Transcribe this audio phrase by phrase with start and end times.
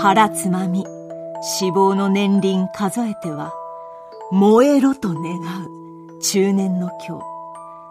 [0.00, 0.84] 腹つまみ。
[1.60, 3.52] 脂肪の年輪数えては
[4.30, 7.18] 燃えろと願う中年の今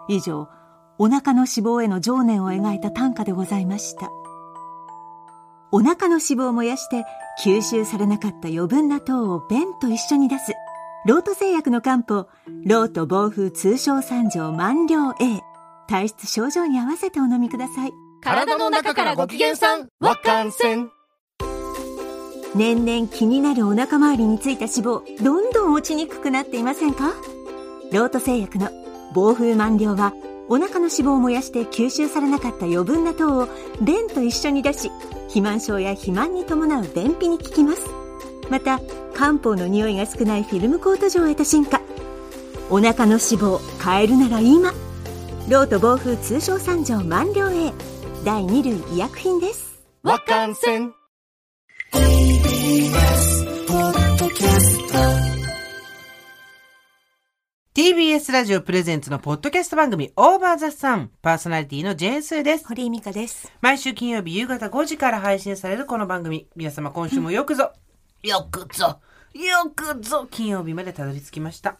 [0.08, 0.14] 日。
[0.16, 0.48] 以上
[0.96, 4.10] お腹の脂肪への情念を描いた短歌でございました。
[5.70, 7.04] お腹の脂肪を燃やして
[7.44, 10.54] 吸収されなかった余分な糖を便と一緒に出す
[11.06, 12.26] ロート製薬の漢方
[12.64, 15.42] ロート暴風通商三条満了 A
[15.88, 17.92] 体質症状に合わせてお飲みください。
[18.22, 20.90] 体の中からご機嫌さんわかんせん。
[22.54, 27.14] 年々気になるお腹周りについた脂肪どんどん落ちにくくなっていませんか？
[27.92, 28.70] ロート製薬の
[29.14, 30.12] 暴風満了は
[30.48, 33.48] お腹の脂肪を燃やして吸収されなかった余分な糖を
[33.80, 34.90] 便と一緒に出し
[35.28, 37.86] 肥満症や肥満に伴う便秘に効きます。
[38.50, 38.80] また
[39.14, 41.80] 漢方の匂いが少ないフィルムコート状を得た進化。
[42.70, 44.72] お腹の脂肪変えるなら今
[45.48, 47.72] ロート暴風通商三条満了へ。
[48.24, 49.78] 第2類医薬品です。
[57.74, 62.66] TBS ラジオプレゼンツのポッドキャスト番組オーバーザさんパーソナリティのジェーンスーです。
[62.66, 63.52] 堀井美香です。
[63.60, 66.48] 毎週金曜日夕方5時から配信されるこの番組。
[66.56, 67.72] 皆様今週もよくぞ、
[68.22, 69.00] よくぞ、
[69.34, 70.26] よくぞ。
[70.30, 71.78] 金曜日までたどり着きました。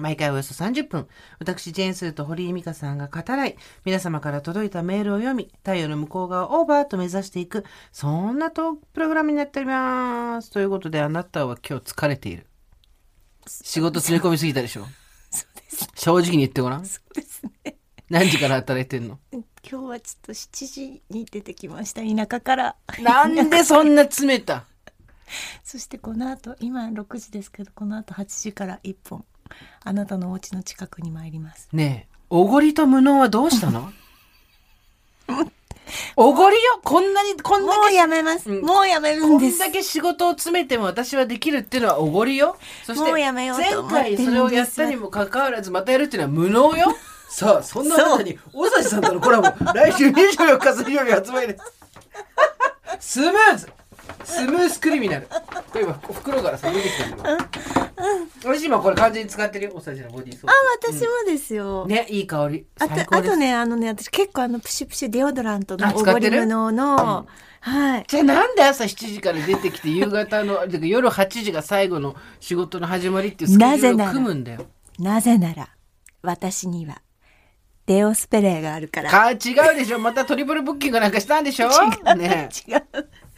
[0.00, 1.06] 毎回およそ30分、
[1.38, 10.50] 私、ジェーンスーと堀井美香さんが語らい、皆様から届いたメールを読み、太陽の向こう側をオーバーと目指していく、そんなトークプログラムになっております。
[10.50, 12.46] ということで、あなたは今日疲れている。
[13.46, 14.86] 仕事詰め込みすぎたでしょ？
[15.94, 16.84] 正直に言ってごらん。
[16.86, 17.76] そうですね。
[18.08, 19.18] 何時から働いてんの？
[19.32, 22.02] 今日はちょっと7時に出てきました。
[22.02, 22.76] 田舎から。
[23.02, 24.66] なんでそんな詰めた？
[25.62, 29.24] そしてこの後今6時ですけどこの後8時から1本
[29.84, 31.68] あなたのお家の近くに参ります。
[31.72, 33.92] ねえ、おごりと無能はどうしたの？
[36.16, 36.80] おごりよ？
[36.84, 38.64] こんなに、こんだもうけ、やめます、うん。
[38.64, 39.58] もうやめるんです。
[39.58, 42.56] こんだけ仕事を詰めても私はできるっていうのはおごりよ？
[42.84, 46.94] そして、もうやめようと前回それをやったにもかかわらずまたやるっていうのは無能よ？
[47.30, 51.56] さあ、そんなあなたに、大崎さんとのコラボ、来週24日水曜日発売で
[52.98, 53.18] す。
[53.18, 53.72] スムーズ。
[54.24, 55.28] スムースクリミナル。
[55.72, 58.26] これ今、袋からさ、出てきたのよ。
[58.44, 59.72] 私今これ完全に使ってるよ。
[59.74, 60.48] おさじのボディーソープ。
[60.50, 60.52] あ
[60.82, 62.66] 私もですよ、ね、いい香り。
[62.78, 66.40] あとあとねあのね私結構あのプシュプシュデオドラントのあおごり使ってる？
[66.40, 67.26] 無能の、
[67.62, 74.66] はいじゃあなんで朝7時から出てきて夕方の 夜8時が最後の仕事の始まりっていうスケジュールを組むんだよ。
[74.98, 75.68] なぜなら
[76.22, 77.02] 私には
[77.86, 81.68] デオスペレーがあるからか違うでしょまたトリプルブッキングなんかしたんでしょ？
[81.68, 82.82] 違う、ね違う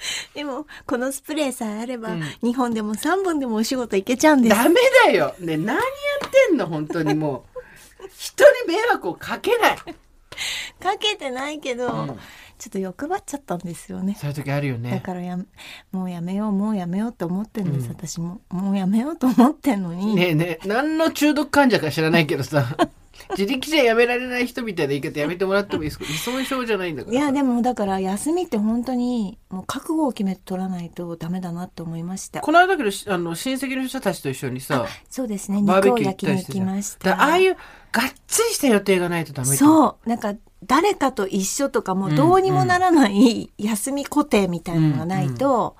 [0.34, 4.76] でもこのスプレーさえあれば、うん2本でも3本でもお仕事行けちゃうんですダメ
[5.06, 5.34] だよ。
[5.38, 5.82] ね何や
[6.26, 6.66] ってんの？
[6.66, 7.60] 本当にもう。
[8.16, 9.76] 人に迷惑をかけない。
[9.76, 12.18] かけてないけど、うん
[12.58, 15.00] ちょっと欲張っちゃったんですよねそういう時あるよだね。
[15.04, 15.44] からやめ
[15.90, 22.76] もうやめようもうやめようって思ってるんです、うん私ももうやめようと思ってんのに、ねえねえ、何の中毒患者か知らないけどさ。
[23.30, 26.04] 自力じゃやめられない人みたいな言い方やめてもらってもいいですか？
[26.04, 27.16] 依存症じゃないんだから。
[27.16, 32.40] いやでもだから休みって本当にもう覚悟を決めて取らないとダメだなって思いました。
[32.40, 37.20] この間だけど、しあの、親戚の人たちと一緒にさ、そうですね肉を焼きに行きました。
[37.22, 37.56] ああいう、
[37.92, 40.34] がっつりした予定がないとダメそうなんか
[40.64, 45.76] 誰かと一緒とかもうどうにもならない休み固定みたいなのがないと、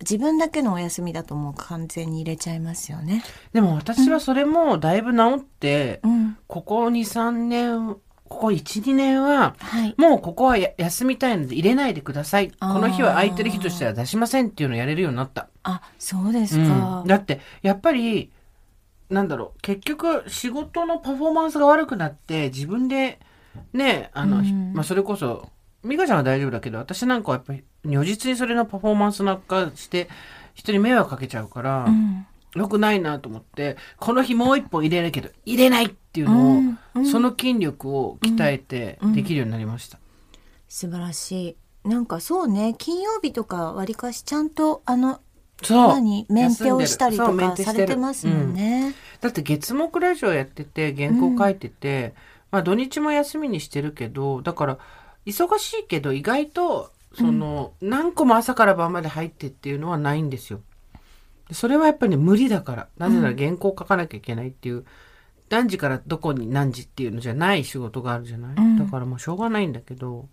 [0.00, 3.24] 自分だけのお休みだともう完全に入れちゃいますよね。
[3.52, 7.96] でも私はそれもだいぶ治って、うん、ここ2、3年、
[8.28, 9.94] ここ1、2年は、はい。
[9.96, 12.50] もうここはや休みたいので入れないでください。
[12.50, 15.48] この日は空いてる日としては出しませんっていうのをやれるようになった。
[15.62, 17.02] あ、そうですうか。
[17.02, 18.30] ん、だって、やっぱり、
[19.08, 23.20] なんだろう、結局仕事のパフォーマンスが悪くなって、自分で、
[23.72, 25.48] ね、あの、うんまあ、それこそ、
[25.86, 30.08] 美香ちゃんは大丈夫だけど、私なんかはやっぱり、如実にそれのパフォーマンスなんかして、
[30.54, 32.26] 人に迷惑かけちゃうから、うん。
[32.54, 39.98] 良くないなと思って、この日もう一本入れるけど、入れないっていうのを、うんうんその筋力を鍛えてうんできるようになりました。
[40.66, 41.88] 素晴らしい。
[41.88, 45.20] なんかそうね、金曜日とかわりかしちゃんとあの、
[45.62, 45.88] そう。
[45.88, 46.24] 何？
[46.30, 48.54] メンテをしたりとかされてますもん。
[48.54, 48.94] ね。
[49.20, 52.14] だって月木ラジオやってて原稿書いてて、
[52.50, 54.78] まあ土日も休みにしてるけどだから
[55.26, 60.60] 忙しいけど意外とその、何個も朝から晩まで入ってっていうのはないんですよ。
[61.48, 62.88] でそれはやっぱり、ね、無理だから。
[62.98, 64.84] なぜなら原稿書かなきゃいけないっていう、
[65.48, 68.78] 何時からどこに何時っていうのじゃない仕事があるじゃない、ん。
[68.78, 70.28] だからもうしょうがないんだけど。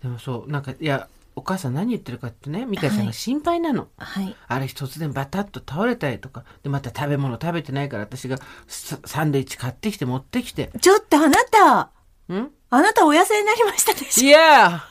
[0.00, 3.88] でもそうなんかいやお母さん何言ってるかってね美香ちゃんが心配なの。
[3.98, 4.34] はい。
[4.48, 11.90] ある日突然バタッと倒れたりとか、で、また食べ物食べてないから私がササンドイッチ買ってきて持ってきて、ちょっとあなた、
[12.30, 14.28] んあなたお痩せになりましたでしょ？
[14.28, 14.82] いや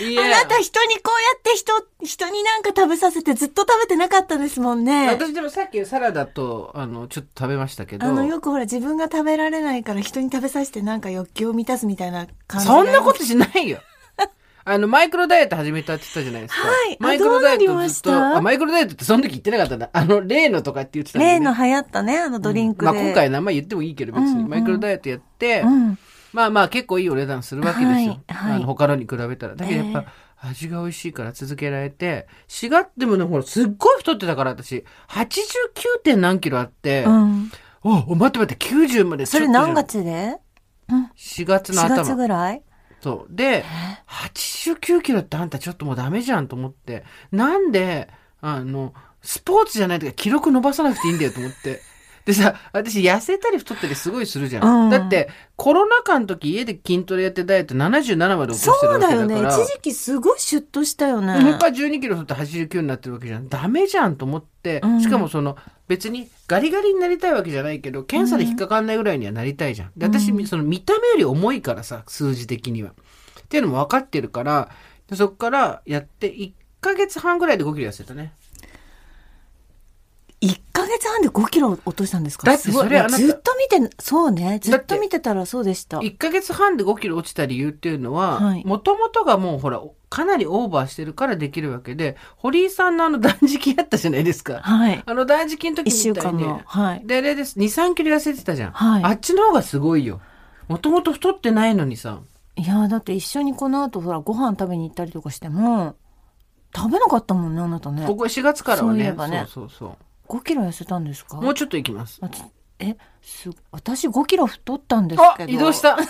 [0.00, 1.72] いやあなた人にこうやって人、
[2.04, 5.06] 人になんか食べさせてずっと食べてなかったですもんね。
[5.08, 8.04] 私でもさっきサラダと、あの、ちょっと食べましたけど。
[8.04, 13.78] あの、よくほら自分が食べられないから人に食べさせてなんか欲求を満たすみたいな感じそんなことしないよ。
[14.70, 16.60] あの、マイクロダイエット始めたって言ったじゃないですか。
[16.68, 19.90] はいあマイクロダイエットずっと、たあ、マイクロダイエットってその時言ってなかったんだ。
[19.92, 22.92] あの、例のとかって言ってたんだよね例の流行ったね、あのドリンクで。
[22.92, 25.98] まあ今回名前言ってもいいけど別に、うんうんマイクロダイエットやって、うん。
[26.32, 27.94] まあまあ結構いいお値段するわけですよ。
[27.94, 28.12] はいは
[28.52, 29.54] いあの他のに比べたら。
[29.56, 35.98] だけどやっぱ、味が美味しいから続けられて、4月でもね、ほら、すっごい太ってたから私、89.
[36.04, 37.50] 点何キロあって、うん。
[37.82, 40.36] おお、待って待って、90までそれ何月で
[41.16, 41.96] ?4 月の ?4 頭。
[42.04, 42.62] 月ぐらい？
[43.00, 43.34] そう。
[43.34, 43.64] で、
[44.06, 48.08] 89キロってあんたちょっともうダメじゃんと思って、なんで、
[48.40, 51.87] あの、スポーツじゃないとか記録伸ばさなくていいんだよと思って。
[52.28, 54.84] でさ、私痩せたり太ったりすごいするじゃん。
[54.84, 59.34] うんだって、コロナ禍の時家で筋トレやってダイエット77まで落としてるそうだよね。
[59.36, 59.64] わけだから。
[59.64, 61.40] 一時期すごいシュッとしたよね。
[61.40, 63.48] もう一回12キロ太って89になってるわけじゃん。
[63.48, 69.92] ダメじゃんと思って、うんしかもその別にガリガリになりたいわけじゃないけど、検査で引っかかんないぐらいにはなりたいじゃん。
[69.96, 72.90] で私、その見た目より重いからさ、数字的には。
[72.90, 72.94] っ
[73.48, 74.68] ていうのも分かってるから、
[75.08, 76.52] でそっからやって1
[76.82, 78.34] ヶ月半ぐらいで5キロ痩せたね。
[80.40, 82.46] 1ヶ月半で5キロ落としたんですか？
[82.46, 84.60] だってそれあなたずっと見て、そうね。
[84.62, 85.98] ずっと見てたらそうでした。
[85.98, 94.60] 1ヶ月半で5キロ落ちた理由っていうのははい、もともとがもうほら、かなりオーバーしてるからできるわけで、堀井さんのあの断食やったじゃないですか。
[94.60, 95.02] はい。
[95.04, 96.44] あの断食の時1週みたいに。
[96.44, 96.62] 間の。
[96.64, 97.02] はい。
[97.04, 97.58] で、あれです。
[97.58, 98.70] 2、3キロ痩せてたじゃん。
[98.72, 100.20] はいあっちの方がすごいよ。
[100.68, 102.20] もともと太ってないのにさ。
[102.56, 105.94] いやだって一緒にこの後ほらご飯食べに行ったりとかしても
[106.74, 108.98] 食べなかったもんねあなたねここ4月からはね。
[108.98, 109.96] そういえばねそうそう
[110.28, 111.36] 5キロ痩せたんですか？
[111.36, 112.18] もうちょっといきます。
[112.22, 112.42] あつ
[112.80, 116.02] えす私5キロ太ったんですあけど移動したト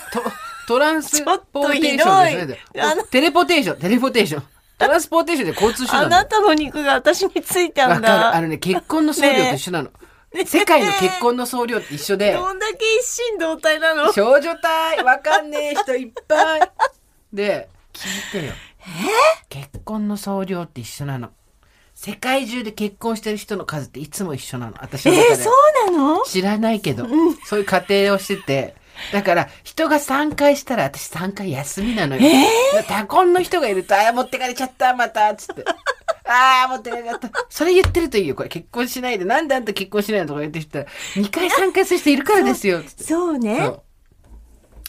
[0.67, 4.43] トランス ポーテーションですちょっとひどいあのテレポテーション、テレポテーション。
[4.77, 8.07] トランスポーテーションで交通手あ段だなたの肉が私についたんわかる。
[8.27, 9.89] あだのね、結婚の送料と一緒なの。
[10.45, 12.33] 世界の結婚の送料って一緒で。
[12.33, 16.71] どんだけ一心同体なの少女隊わかんねえ人いっぱい。
[17.33, 18.53] で、聞いてよ。
[19.49, 21.31] 結婚の総量って一緒なの。
[22.01, 24.77] 世界中で結婚してる人の数っていつも一緒なの。
[24.79, 25.27] 私の中で。
[25.31, 25.51] えー、そ
[25.89, 26.23] うなの？
[26.23, 27.05] 知らないけど、
[27.45, 28.75] そういう過程をしてて。
[29.11, 32.21] だから、人が3回したら私3回休みなのよ。
[32.87, 35.65] 多婚の人がいると、ああ、持ってかれちゃった、また、つって。
[36.25, 37.31] ああ、持ってかれちゃった。
[37.49, 38.49] それ言ってるといいよ、これ。
[38.49, 39.25] 結婚しないで。
[39.25, 40.85] なんであんた結婚しないのとか言ってきたら、
[41.15, 43.03] 2回3回する人いるからですよ、つって。
[43.03, 43.83] そうねそう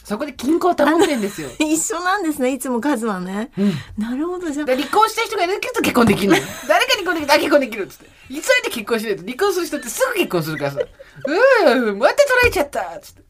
[0.03, 1.49] そこで均衡を保ってんですよ。
[1.59, 6.43] 一緒なんですねいつも数はね、うんなるほどじゃあで離婚した人がいるけど結婚できるのよ。
[6.67, 8.09] 誰か離婚できるあ、結婚できるっつって。
[8.29, 10.77] 急いで結婚しないと離婚する人ってすぐ結婚するからさ。
[10.79, 13.21] うーん、待って取られちゃったっつって。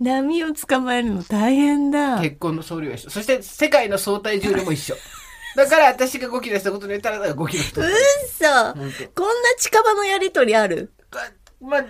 [0.00, 3.10] 波を捕まえるの大変だ結婚の総量は一緒。
[3.10, 4.96] そして世界の相対重量も一緒。
[5.54, 8.44] だから私が5キロしたことによったら5キロ太っうっそ
[9.14, 10.92] こんな近場のやりとりある？
[11.10, 11.18] た。
[11.62, 11.84] まあ、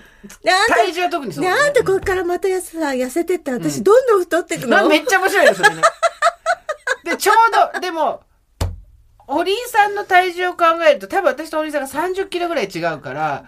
[0.68, 1.44] 体重は特にそう。
[1.44, 5.82] だね、なんでこれからまたやさ痩せてって私どんどん太ってくの、まあめっちゃ面白いよ、それね。
[7.04, 7.36] で、ちょう
[7.72, 8.22] ど、でも、
[9.18, 13.44] 堀井さんの体重を考えると、多分私と堀井さんが30キロぐらい違うから、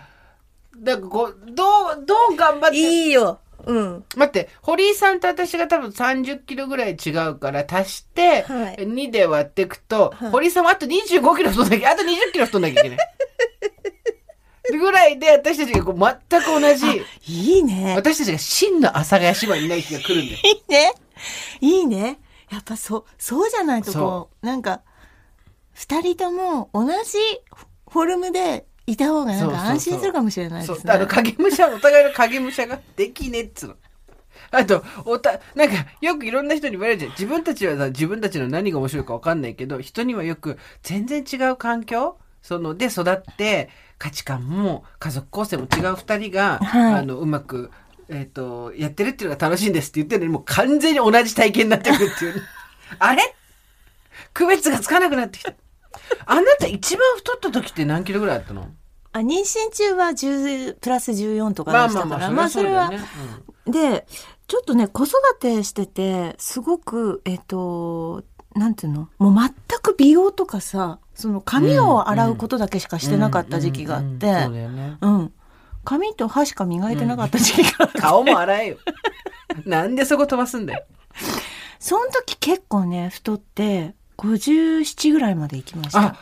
[0.78, 1.64] だからこう、ど
[2.02, 3.38] う、どう頑張って、いいよ。
[3.66, 4.04] うん。
[4.16, 8.76] 待って、堀井さんと私が多分30キロぐらい違うから、足して、はい。
[8.78, 10.30] 2で割っていくと、はい。
[10.30, 12.98] 堀井さんはあと25キロ太んなきゃ、あと20キロ太んなきゃいけない。
[14.70, 17.94] ぐらいで、私たちがこう全く同じ、いいね。
[17.96, 20.38] 私たちが真の阿佐ヶ谷姉妹にない日が来るんだよ。
[20.42, 20.92] いいね。
[21.60, 22.18] いいね。
[22.50, 24.82] やっぱそうそうじゃないとこうなんか
[25.72, 27.18] 二人とも同じ
[27.90, 30.78] フォルムでいた方がなんか安心するかもしれないですね。
[30.84, 33.76] そう、あの、影武者、お互いの影武者ができねえっつうの。
[34.50, 37.10] あと、おた、なんか、よくいろんな人に言われるじゃん。
[37.12, 42.18] 自分たちはさ、自分たちの何が面白いか分かんないけど、人にはよく、全然違う環境？
[42.42, 46.94] その、で育って、価値観も、家族構成も違う二人が、はい。
[46.94, 47.70] あの、うまく、
[48.08, 52.42] えっ、と、やってるっていうのが楽しいんですって言ってるのに、もう完全に同じ体験になってくるっていう。
[52.98, 53.34] あれ？
[54.32, 55.52] 区別がつかなくなってきた。
[56.26, 58.68] あなた一番太った時って何キロぐらいあったの？
[59.12, 62.90] あ妊娠中は10プラス14とかでしたからまあそれは
[63.64, 64.06] で
[64.48, 68.24] ちょっとね子育てしててすごくえっ、と
[68.54, 69.08] なんていうの？
[69.18, 74.48] もう全く美容とかさその髪を洗うことだけしかしてなかった時期があって、
[75.00, 75.32] うん。
[75.84, 78.76] 髪と歯しか磨いてなかった時期があって、顔も洗えよ。
[79.66, 80.84] なんでそこ飛ばすんだよ。
[81.78, 86.16] その時結構ね、太って、57ぐらいまで行きましたあ。、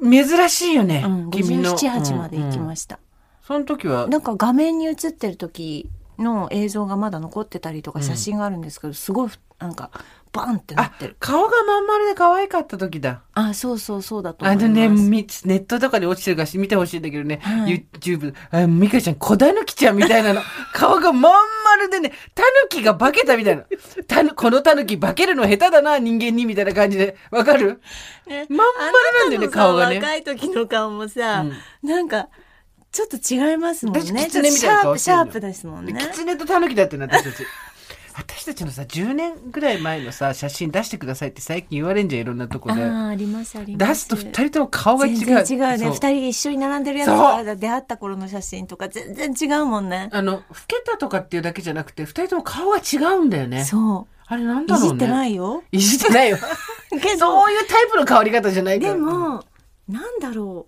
[0.00, 1.04] 珍しいよね。
[1.06, 1.76] うん、君の。
[1.76, 2.96] 57、8まで行きましした。
[2.96, 3.00] た。
[3.46, 9.90] その時は、なんか画面に映ってる時の映像がまだ残ってたりとか写真があるんですけど、すごい、なんか、
[10.32, 11.16] バンってなあってる。
[11.20, 14.64] 顔がまん丸で可愛かった時だあそうそうそうだと思います。
[14.64, 20.40] あのね、みネットとかで落ちてるから見てほしいんだけどね、はい YouTube、あミカちゃん、小タヌキちゃんみたいなの。
[20.72, 21.32] 顔がまん
[21.76, 23.64] 丸でね、タヌキが化けたみたいな。
[24.06, 27.16] タヌこのタヌキ化けるの下手だな、人間に、みたいな感じで。
[27.30, 27.80] わかる？
[28.26, 29.96] ねまん丸なんだよね、顔がね。
[29.96, 31.44] 若い時の顔もさ、
[31.82, 32.28] うんなんか、
[32.90, 34.00] ちょっと違いますもんね。
[34.02, 35.94] 私狐みたいな顔シャープシャープですもんね。
[35.98, 37.46] キツネとタヌキだってな、私たち。
[38.16, 42.82] 私たちのさ、10年ぐらい前のさ、写真出してくださいって最近言われんじゃん、いろんなとこで。
[42.82, 43.88] ああ、ありますあります。
[43.88, 45.16] 出すと二人とも顔が違う。
[45.16, 45.78] 全然違うね。
[45.78, 50.08] そう二人一緒に並んでるやつとそうか出会った頃の写真とか全然違うもんね。
[50.12, 53.64] あの、老けたとかっていうだけじゃなくて、二人とも顔が違うんだよね。
[53.64, 54.66] そあれなんう。
[54.66, 54.96] だろうね。
[54.96, 55.62] いじってないよ。
[55.72, 56.38] いじってないよ。
[56.90, 58.80] けど、そういうタイプの変わり方じゃない。
[58.80, 59.44] でも、
[59.88, 60.66] なんだろ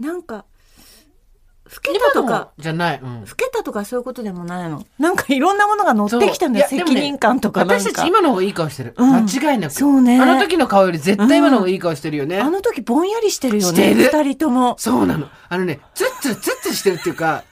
[0.00, 0.02] う。
[0.04, 0.44] なんか、
[1.64, 3.00] 老けたとか、じゃない。
[3.02, 4.84] うん老けたとかそういうことでもないの？
[4.98, 6.66] なんかいろんなものが乗ってきたんだよ。
[6.68, 7.74] 責任感とかなんか。
[7.80, 8.94] 私たち今の方がいい顔してる。
[8.96, 9.72] うん間違いなく。
[9.72, 12.38] そうねあの時の顔より絶対今の方がいい顔してるよね。
[12.38, 13.94] あの時ぼんやりしてるよね。
[13.94, 14.76] 二人とも。
[14.78, 15.28] そうなの。
[15.48, 17.44] あのね、ツッツルツッツルしてるっていうか、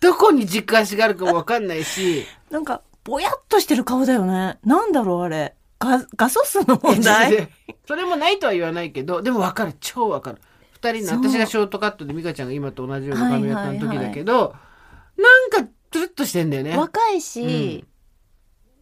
[0.00, 4.58] どこに軸足があるかもわかんないし、なんか、ぼやっとしてる顔だよね。
[4.64, 5.54] なんだろう、あれ。
[5.78, 7.48] ガ、ガソスの問題？
[7.86, 9.74] それもないとは言わないけど、でもわかる。
[9.80, 10.38] 超わかる。
[10.76, 14.60] 二人の、私がショートカットで美香ちゃんが今と同じような髪型の時だけど、は
[15.16, 16.76] なんか、つるっとしてんだよね。
[16.76, 17.84] 若いし、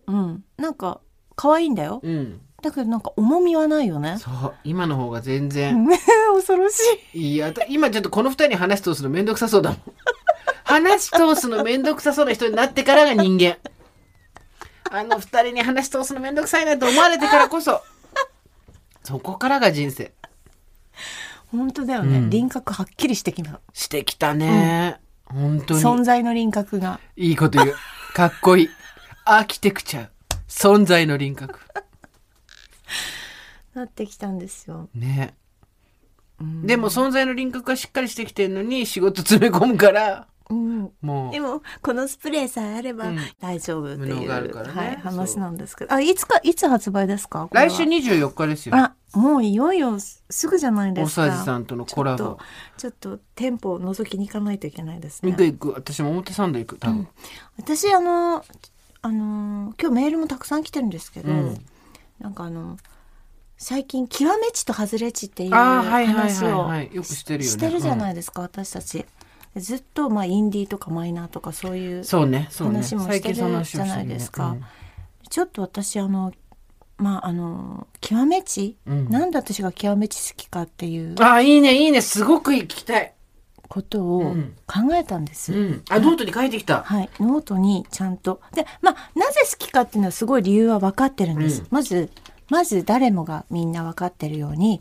[0.07, 1.01] うん、なんか、
[1.37, 2.01] 可愛いんだよ。
[2.03, 2.41] うん。
[2.63, 4.17] だけどなんか重みはないよね。
[4.19, 4.55] そう。
[4.65, 5.85] 今の方が全然。
[5.87, 5.99] ね
[6.33, 6.81] 恐ろし
[7.13, 7.35] い。
[7.35, 9.81] いや、だ今ちょっとこの二人に話通すのめんどくさそうだもん。
[10.65, 13.59] 話通すのめんどくさそうな人になってからが人間。
[14.91, 17.83] あの二人に話通すのめんどくさいなと思われてからこそ。
[19.03, 20.15] そこからが人生。
[21.55, 23.61] 本当だよね、うん輪郭はっきりしてきた。
[23.73, 25.01] してきたね。
[25.27, 26.05] 本当存に。
[26.05, 27.01] 在の輪郭が。
[27.17, 27.77] いいこと言う。
[28.15, 28.69] かっこいい。
[29.25, 30.09] アーキテクチャ。
[30.49, 31.59] 存在の輪郭。
[33.75, 34.89] なってきたんですよ。
[34.95, 35.35] ね。
[36.41, 40.93] でも存在の輪郭がしっかりしてきてるのに仕事詰め込むから、うん。
[41.01, 41.41] もうで。
[41.41, 45.95] も、このスプレーさえあればうん大丈夫って無いう、能があるからねはい、話なんですけど。
[45.95, 47.49] あ、いつか、いつ発売ですか？
[47.53, 48.77] 来週24日ですよ。
[48.77, 51.31] あ、もういよいよすぐじゃないで大すか。
[51.31, 52.39] 沢さんとのコラボちょっと。、
[52.77, 55.37] ちょっと店舗を覗きに行かないといけないですね行。
[55.37, 55.73] く行く。
[55.73, 56.79] 私も表参道行く。
[56.79, 57.09] 多分。
[57.57, 58.45] 私あの
[59.03, 61.65] あの今日メールもたくさん来てるんですけど、うん
[62.21, 62.77] なんかあの
[63.57, 66.73] 最近極め値と外れ値っていう話を。
[66.93, 67.57] よくしてるよね。
[67.57, 69.05] してるじゃなうんいですか、私たち
[69.57, 72.05] ずっとまあインディーとかマイナーとかそういう。
[72.05, 74.65] 話もしてるじゃないですかうん
[75.31, 76.33] ちょっと私あの
[76.97, 82.01] まああの極め値、うんなんで私が極め値好きかっていうああ、いいね、いいね。
[82.01, 83.13] すごく聞きたい。
[83.69, 85.83] ことをうん考えたんです、うん。
[85.91, 86.83] あ、ノートに書いてきた。
[86.83, 88.41] はい、ノートにちゃんと。
[88.53, 91.63] で、まあ、なぜ好きかっていうのはすごい理由は分かってるんです。
[91.63, 92.11] うんまず、
[92.49, 94.81] まず誰もがみんな分かってるように、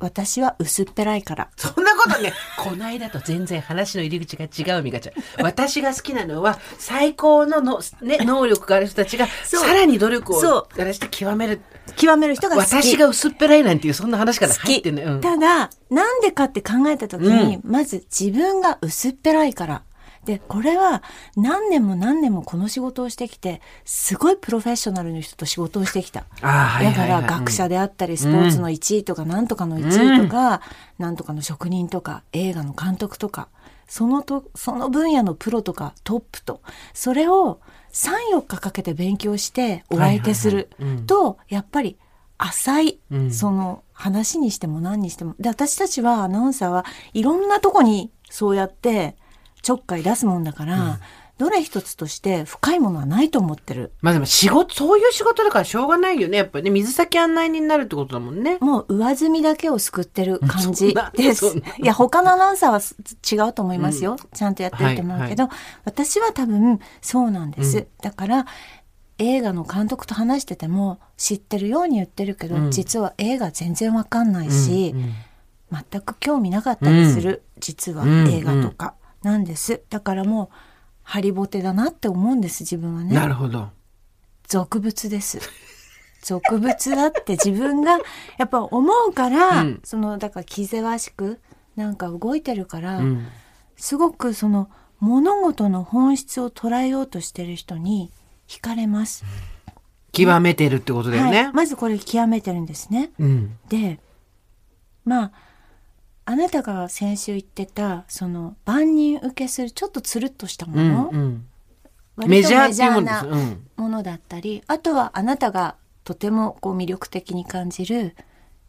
[0.00, 1.48] 私は薄っぺらいから。
[1.56, 5.14] そんなことね、こないだと全然話の入り口が違う、ミカちゃん。
[5.42, 11.60] 私が好きなのは、最高のの、ね、能力がある人たちが、さらに努力をそやらして極める。
[11.96, 12.66] 極める人が好き。
[12.66, 14.54] 私が薄っぺらいなんていう、そんな話から。
[14.54, 15.14] 入ってんのよ。
[15.14, 19.82] うんただ、なんでかって考えたときに、まず自分が薄っぺらいから。
[20.24, 21.02] で、これは
[21.36, 26.26] 何年も何年もこの仕事をしてきて、すごいプロフェッショナルの人と仕事をしてきた。
[26.84, 26.94] だ。
[26.94, 30.60] から学者であったり、スポーツの1位とか、なんとかの1位とか、
[30.98, 33.48] なんとかの職人とか、映画の監督とか、
[33.86, 36.60] そのと、その分野のプロとかトップと、
[36.92, 37.60] それを
[37.92, 40.68] 3、4日かけて勉強してお相手する
[41.06, 41.96] と、やっぱり
[42.36, 45.34] 浅い、うんその話にしても何にしても。
[45.40, 49.16] で、私たちはアナウンサーはいろんなとこにそうやって
[49.62, 51.00] ちょっかい出すもんだから、
[51.38, 53.92] どれ一つとして深いものはないと思ってる。
[54.02, 56.36] まあでも仕事、そういう仕事だからしょうがないよね。
[56.36, 58.58] やっぱりね、水先案内人になるってことだもんね。
[58.60, 61.56] もう上積みだけを救ってる感そじです。
[61.80, 62.96] いや、他のアナウンサーはす
[63.32, 64.16] 違うと思いますよ。
[64.34, 65.48] ちゃんとやってると思うけど、
[65.84, 67.78] 私は多分そうなんです。
[67.78, 68.46] うんだから、
[69.18, 75.12] 映画の監督と話してても知ってるように言ってるけど、うん実は映画全然わかんないし、うんうん
[75.70, 79.82] 全く興味なかったりする、実はうん映画とかなんです。
[79.90, 80.48] だからもう、
[81.02, 83.14] ハリボテだなって思うんです、自分はね。
[83.14, 83.68] なるほど。
[84.46, 85.40] 俗物です。
[86.22, 87.98] 俗物だって自分が
[88.38, 91.38] やっぱ思うから、うんそのだから気ぜわしく
[91.76, 93.26] なんか動いてるから、うん。
[93.76, 98.10] すごくその物事の本質を捉えようとしてる人に
[98.48, 99.24] 惹かれます。
[100.12, 101.50] 極めてるってことだよはいね。
[101.52, 103.12] まずこれ極めてるんですね。
[103.18, 103.56] うん。
[103.68, 104.00] で
[105.04, 105.32] まあ
[106.30, 111.46] あなたが先週言ってたその万人受けするちょっとつるっとしたもうんの、うん。
[112.16, 113.04] 割とメジャーっていうもん。
[113.04, 113.66] メジャーなうん。
[113.76, 118.14] ものだったりあとはあなたがとてもこう魅力的に感じる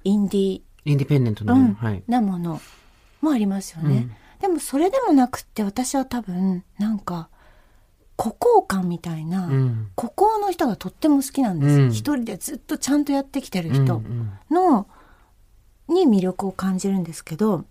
[0.05, 2.03] インディー、インディペンデントの、うんはい。
[2.07, 2.61] なもの
[3.21, 3.95] もありますよね。
[3.95, 7.27] うんでもそれでもなくって私は多分なんか
[8.15, 9.91] 孤高感みたいな、うん。
[9.95, 11.75] 孤高の人がとっても好きなんです。
[11.81, 14.87] うん一人でずっとちゃんとやってきてるうん人うんの、
[15.89, 17.65] に魅力を感じるんですけど、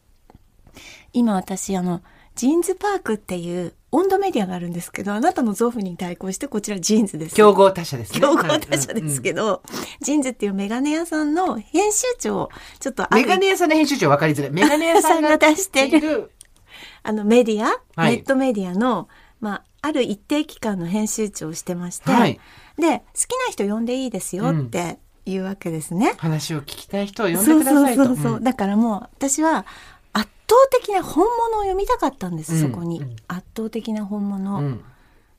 [1.12, 2.02] 今私あの、
[2.34, 7.34] ジーンズパークっていう温度メディアがあるんですけど、あなたのゾフに対抗してこちらジーンズです。
[7.34, 8.20] 競合他社ですね。
[8.20, 9.62] 競合他社ですけど、
[10.00, 14.50] ジーンズっていうメガネ屋さんの編集長をちょっとメガネ屋さんの編集長分かりづらい。
[14.50, 16.30] メガネ屋さんが出してるる。
[17.02, 19.08] あのメディア、はいネットメディアの、
[19.40, 22.38] まあ、ある一定期間の編集長をしてまして、はい
[22.78, 24.98] で、好きな人呼んでいいですよって
[25.30, 26.14] いうわけですね。
[26.18, 28.04] 話を聞きたい人を呼んでくださいと。
[28.04, 28.40] そうそうそう、う。
[28.40, 28.44] ん。
[28.44, 29.66] だからもう私は
[30.12, 32.60] 圧倒的な本物を読みたかったんです、うん。
[32.60, 33.16] そこに、うん。
[33.28, 34.80] 圧倒的な本物、うん。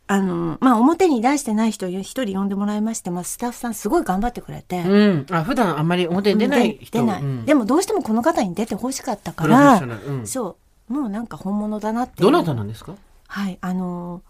[0.08, 5.26] あのまあ表に出してない人を一人呼んでもらいまして、まあ、スタッフさんすごい頑張ってくれて、うん。
[5.30, 7.00] あ、普段あんまり表に出ないで人。
[7.00, 7.46] 出ない、うん。
[7.46, 9.82] でもどうしてもこの方に出てほしかったから
[10.26, 10.58] そ
[10.90, 10.94] う。
[10.94, 12.96] もうなんか本物だなってどなたなんですか？
[13.28, 14.24] はい、あの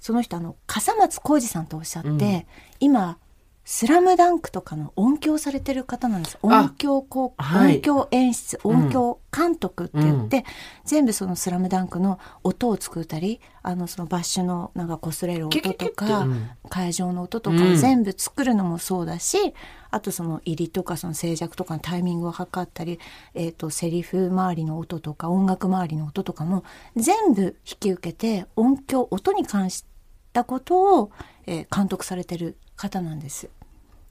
[0.00, 2.44] その人あの笠松浩二さんとおっしゃって、うん。
[2.80, 3.18] 今
[3.74, 6.38] 「スラムダンクとかの音響されてる方なんです。
[6.42, 7.76] 音響こう、はい。
[7.76, 10.44] 音響演出音響監督って言って、
[10.84, 19.54] 全部その「スラムダンクの音を作ったりあのそのバッシュのなんか擦れる音とかうん会場の音とか全部作るのもそうだし、
[19.90, 22.98] あとその入りとかその静寂とかのタイミングを測ったり、
[23.32, 26.62] えー、とセリフ周りの音とか音楽周りの音とかも
[26.94, 29.86] 全部引き受けて音響音に関し
[30.34, 31.10] たことを、
[31.46, 33.48] えー監督されてる方なんです。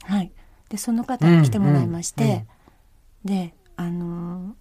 [0.03, 0.31] はい、
[0.70, 2.46] でその方に来てもらいまして、
[3.24, 4.53] であのー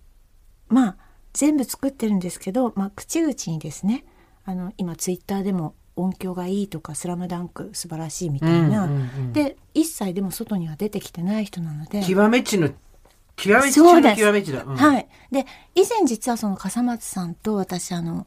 [0.69, 0.97] まあ
[1.33, 4.05] 全部作ってるんですけど、まあ、口々にですね
[4.45, 12.03] あの今ツイッターでも音響がいいとか「スラムダンク素晴らしいみたいな、うんうんうんで一切でも外には出てきてない人なので。
[12.03, 12.71] 極め地の、
[13.37, 14.65] 極め地中の極め地だ。
[14.65, 15.07] うんはい。
[15.31, 18.27] で、以前実はその笠松さんと私、あの、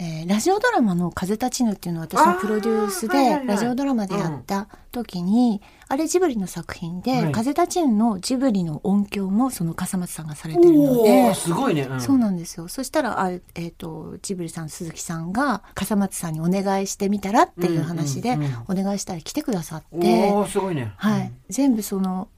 [0.00, 11.82] えーラジオドラマの風立ちぬっていうのを私のプロデュースであーはいはいはいラジオドラマでやった時に、あれジブリの作品で、はい風立ちぬのジブリの音響もその笠松さんがされてるのおでー、すごいね。
[11.82, 12.68] うんそうなんですよ。
[12.68, 20.92] そしたら、あえっ、と、ジブリさん、鈴木さんが、笠松さんにお願いしてみたらっていう話で、うんうんお願いしたら来てくださって、おーすごいね。
[20.96, 22.28] はい、全部その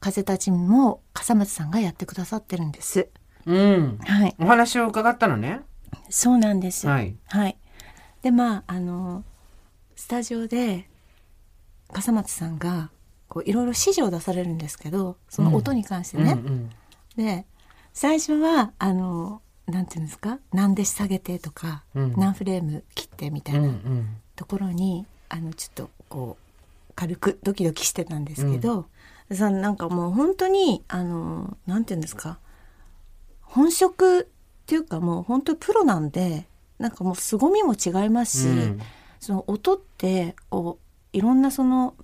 [0.00, 3.08] 風立ちぬも笠松さんがやってくださってるんです。
[3.44, 3.98] うん。
[3.98, 5.60] はい、お話を伺ったのね。
[6.10, 6.86] そうなんです。
[6.86, 7.16] はい。
[7.26, 7.56] はい。
[8.22, 9.24] で、まあ、あの、
[9.96, 10.88] スタジオで、
[11.92, 12.90] 笠松さんが、
[13.28, 16.32] こう、いろいろ指示を出されるんですけど、その音に関してね。
[16.32, 16.70] うんうん
[17.16, 17.46] で、
[17.92, 28.86] 最初は、あの、なんていうんですか、何弟子下げてとか、うん何フレーム切ってみたいうんうなんところに、あの、ちょっと、こう、軽くドキドキしてたんですけど、
[29.32, 32.38] さなんかもう本当に、あの、なんていうんですか、
[33.40, 34.30] 本職
[34.64, 36.46] っていうかもう本当にプロなんで
[36.78, 38.80] なんかもう凄みも違いますし、うん。
[39.20, 40.78] その音ってこ
[41.12, 41.94] ういろんなその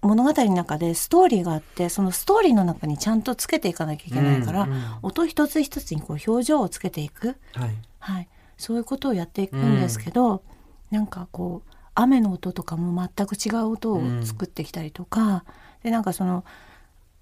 [0.00, 7.76] 物語の中でストーリーがあってそのストーリーの中にちゃんとつけていかなきゃいけないから、うんうん音一つ一つにこう表情をつけていく、はい。
[7.98, 10.42] はい、そういうことをやっていくんですけど、
[10.90, 15.44] なんかこう雨の音とかも全く違う音を作ってきたりとか、
[15.82, 16.44] でなんかその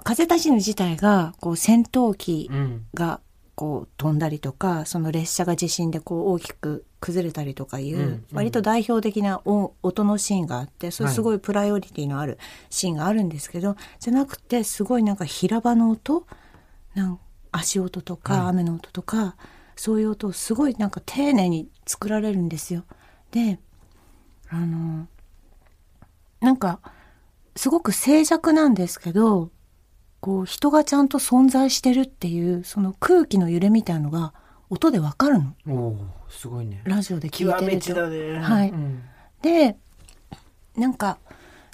[0.02, 2.86] 風立ちぬ自体がこう戦闘機うん。
[2.94, 3.20] が
[3.60, 8.24] こう飛んだりとかその列車が地震でこう大きく崩れたりとかいう、うんうん。
[8.32, 12.38] 割と代表的な音音のシーンがあってそれすごいプライオリティのある
[12.70, 16.26] シーンがあるんですけど、じゃなくてすごいなんか平場の音
[16.94, 17.20] なん
[17.52, 19.36] 足音とか雨の音とか、
[19.76, 22.84] そういう音をすごいなんか丁寧に作られるんですよ。
[23.30, 23.58] で
[24.48, 25.06] あの
[26.40, 26.80] なんか
[27.56, 29.50] すごく静寂なんですけど
[30.20, 34.35] こう人がちゃんと存在してるっていうその空気の揺れみたいのが
[34.68, 36.83] 音でわかるのおーすごいね。
[36.85, 38.09] ラジオで聞いてると。
[38.09, 38.38] ね。
[38.38, 39.02] はいうん
[39.42, 39.76] で
[40.76, 41.18] なんか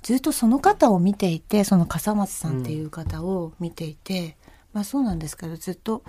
[0.03, 4.37] ずっとその方を見ていてその笠松さんっていう方を見ていて、
[4.73, 6.05] まあそうなんですけどずっと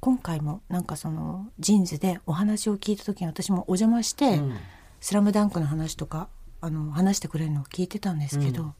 [0.00, 4.56] 今回もなんかそのジーンズでお話を聞いた時に私もお邪魔して「うん
[5.00, 6.28] スラムダンクの話とか
[6.60, 8.74] あの話してくれるのを聞いてたんですけど、うん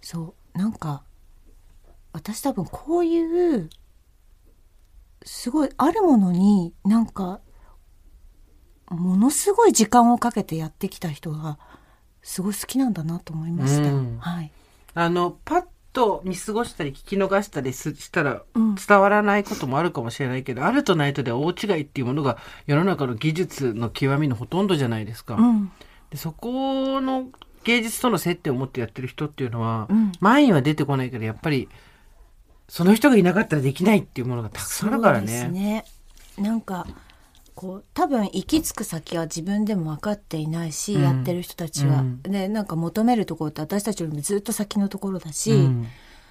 [0.00, 1.02] そうなんか
[2.12, 3.70] 私多分こういう
[5.24, 7.40] すごいあるものになんか
[8.90, 11.58] ものすごい時間をかけてやってきた人が
[12.22, 13.92] すごい好きなんだなと思いました。
[13.92, 14.52] うんはい。
[14.94, 25.34] あの、パッと見過ごしたり聞き逃したりすしたらうん伝わらないこともあるかもしれないけど、あるとないとでは大違いっていうものが世の中の技術の極みのほとんどじゃないですか。
[25.34, 25.72] うん。
[26.10, 27.28] でそこの
[27.64, 31.68] 芸術との接点を持ってやってる人っていうのは、うん前には出てこないけどやっぱり
[32.72, 35.50] その人がいなかったらできないっていうものがたくさんあるからそうですね。
[35.50, 35.84] ね
[36.38, 36.86] なんか
[37.54, 41.02] こう多分行き着く先は自分でも分かっていないし、うん。
[41.02, 42.00] やってる人たちは。
[42.00, 42.22] うん。
[42.22, 45.86] でなんか求めるところって私たちよりもずっと先のところだし、うん。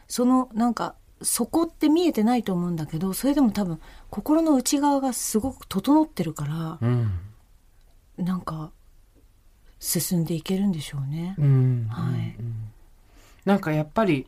[0.08, 7.20] そのなんかそこって見えてないと思うんだけどそれでも多分心の内側がすごく整ってるからうん。
[8.18, 8.72] なんか
[9.80, 11.36] 進んでいけるんでしょうね。
[11.38, 11.88] うん。
[11.88, 12.36] はい。
[13.46, 14.26] なんかやっぱり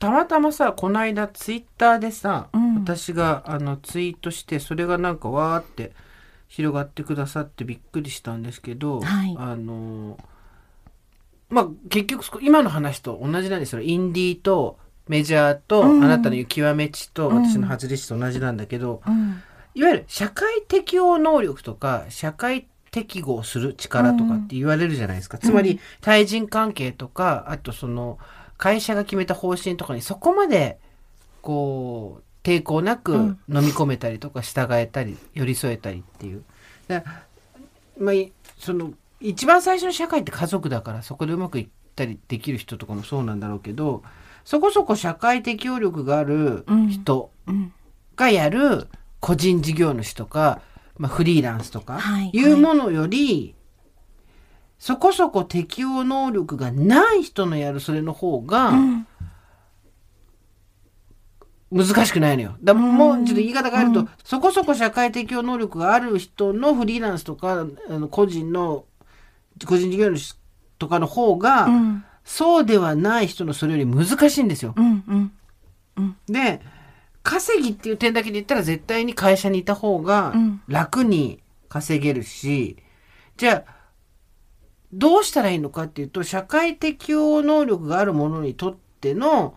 [0.00, 2.74] たまたまさこの間ツイッターでさ、うん。
[2.76, 5.92] 私があのツイートしてそれがなんかわーって
[6.48, 9.36] 広がってくださってびっくりしたんですけど、はい。
[9.38, 10.18] あの
[11.50, 13.82] まあ結局今の話と同じなんですよ。
[13.82, 16.02] インディーとメジャーと、うん。
[16.02, 17.44] あなたの極め値とうん。
[17.46, 19.42] 私の外れ値と同じなんだけど、うん。
[19.74, 25.36] いわゆる社会適応能力とか社会適合する力とかって言われるじゃないですか。
[25.36, 28.18] つまり対人関係とかあとその
[28.60, 30.78] 会社が決めた方針とかにそこまで
[31.40, 33.38] こう抵抗なくうん。
[33.48, 36.44] 飲み込めたりとか従えたり寄り添えたりっていう。
[37.98, 44.02] まあいその一番最初の社会って家族だからそこでうまくいったりできる人とかもそうなんだろうけど
[44.44, 47.72] そこそこ社会適応力がある人、うん。
[48.14, 48.88] がやる
[49.20, 50.60] 個人事業主とか、
[50.98, 52.30] まあ、フリーランスとかはい。
[52.34, 53.54] いうものより、
[54.80, 59.06] そこそこ適応能力がない人のやるそれの方がうん。
[61.70, 62.56] 難しくないのよ。
[62.60, 68.86] だもうちょっと言い方変えると、うんそこそこ社会適応能力がある人のフリーランスとかあの個人の
[69.66, 70.36] 個人事業主
[70.78, 72.04] とかの方が、うん。
[72.24, 74.74] そうではない人のそれより難しいんですよ。
[74.76, 75.32] うん
[75.96, 76.16] うん。
[76.26, 76.60] で
[77.22, 80.62] 稼ぎっていう点だけで言ったら絶対に会社にいた方がうん。
[80.66, 82.78] 楽に稼げるし、
[83.36, 83.79] じゃあ
[84.92, 89.54] どうしたらいいのかっていうと社会適応能力がある者にとっての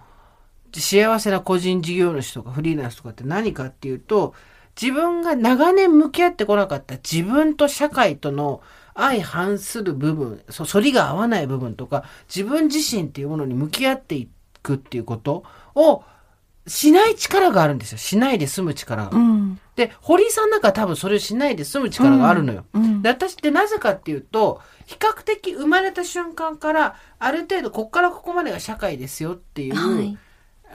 [0.75, 4.33] 幸せな個人事業主とかフリーランスとかって何かっていうと
[4.79, 8.61] 自分が長年向き合ってこなかった自分と社会との
[8.95, 14.29] 相反する部分、そ反りが合わない部分とか、自分自身っていうものに向き合ってい
[14.61, 15.43] くっていうこと
[15.75, 16.03] を
[16.67, 17.97] しない力があるんですよ。
[17.97, 19.17] しないで済む力が。
[19.17, 22.65] うんで、堀井さんなんかは多分それをしないで済む力があるのよ。
[22.73, 30.17] うんで私ってなぜかっていうと、比較的生まれた瞬間から、ある程度こっからここまでが社会ですよっていう、はい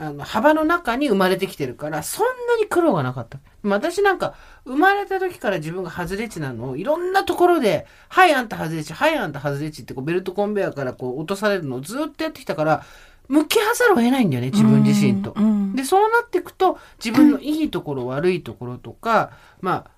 [0.00, 3.40] あの幅の中に生まれてきてるから、そんなに苦労がなかった。
[3.64, 12.84] 私なんか、生まれた時から自分が外れ値なのを、いろんなところで、はい、あんた外れ値、はい、あんた外れ値ってこうベルトコンベヤーからこう落とされるのをずっとやってきたから、
[13.26, 15.32] 向き合わざるを得ないんだよね、自分自身と。
[15.36, 19.90] うんで、そうなっていくと、自分のいいところ、悪いところとか、まあ、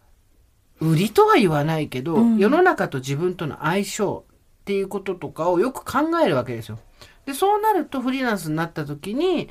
[0.81, 4.25] 売りとは言わないけど、うん世の中と自分との相性
[4.62, 6.79] っていうこととかをよく考えるわけですよ。
[7.27, 9.51] で、そうなるとフリーランスになった時に、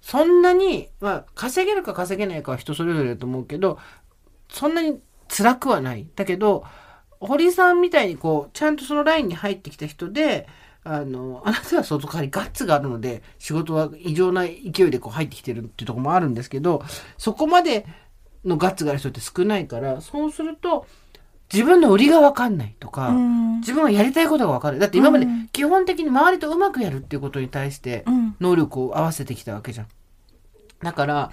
[0.00, 3.78] そんなに、まあ、稼げるか稼げないかは人それぞれだと思うけど、
[4.48, 6.06] そんなに辛くはない。
[6.16, 6.64] だけど、
[7.20, 10.48] 堀井さんみたいにこう、ちゃんとそのラインに入ってきた人で、
[10.82, 14.52] あの、あなたは外側にガッツがあるので、仕事は異常な勢
[14.86, 16.82] いでこう入ってきてるっていうところもあるんですけど、
[17.18, 17.86] そこまで
[18.44, 20.86] のガッツがある人って少ないから、そうすると、
[21.52, 23.58] 自分の売りがわかんないとか、うん。
[23.58, 24.78] 自分がやりたいことがわかる。
[24.78, 25.48] だって今までうん。
[25.48, 28.36] 基本的に周りとうまくやるっていうことに対してうん。
[28.40, 29.86] 能力を合わせてきたわけじゃん。
[30.82, 31.32] だから、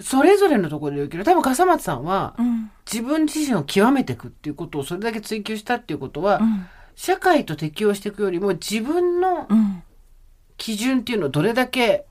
[0.00, 2.70] それぞれのところで言うけど、多分笠松さんはうん。
[2.90, 6.66] 自分自身を極めていくっていうことをそれだけ追求したっていうことは、うん。
[6.94, 9.82] 社会と適応していくよりも自分のうん。
[10.58, 12.04] 基準っていうのをどれだけ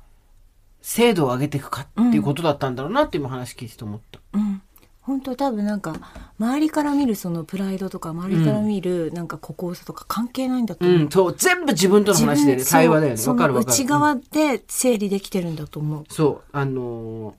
[0.87, 4.19] 精度を上げていくかっていうことだったんだろうなって今話聞いてて思った。
[4.33, 4.61] うん
[5.01, 5.95] 本当多分なんか
[6.37, 10.97] 周りから見るそのプライドとか周りから見るなんか孤高さとか関係ないんだと思う。
[10.97, 13.25] うん、そう、全部自分との話で、ね、対話だよね。
[13.25, 13.73] わかるわかる。
[13.73, 16.03] 内側で整理できてるんだと思う。
[16.09, 17.33] そう、あのー